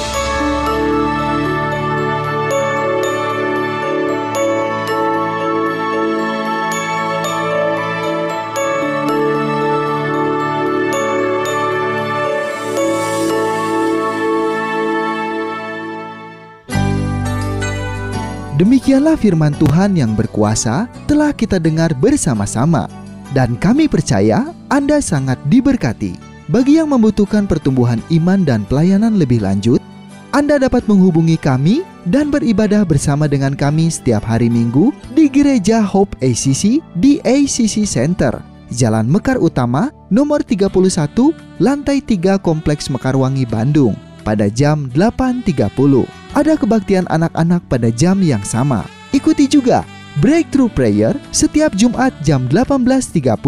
[18.54, 22.86] Demikianlah firman Tuhan yang berkuasa telah kita dengar bersama-sama,
[23.34, 26.14] dan kami percaya Anda sangat diberkati.
[26.46, 29.82] Bagi yang membutuhkan pertumbuhan iman dan pelayanan lebih lanjut,
[30.30, 36.14] Anda dapat menghubungi kami dan beribadah bersama dengan kami setiap hari Minggu di Gereja Hope
[36.22, 38.38] ACC di ACC Center,
[38.70, 46.23] Jalan Mekar Utama, nomor 31, lantai 3 Kompleks Mekarwangi, Bandung, pada jam 8.30.
[46.34, 48.82] Ada kebaktian anak-anak pada jam yang sama.
[49.14, 49.86] Ikuti juga
[50.18, 53.38] Breakthrough Prayer setiap Jumat jam 18.30.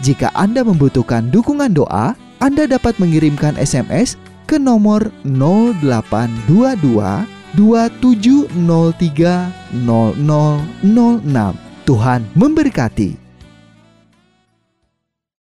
[0.00, 4.16] Jika Anda membutuhkan dukungan doa, Anda dapat mengirimkan SMS
[4.48, 9.52] ke nomor 0822 2703
[9.84, 11.52] 0006.
[11.84, 13.21] Tuhan memberkati.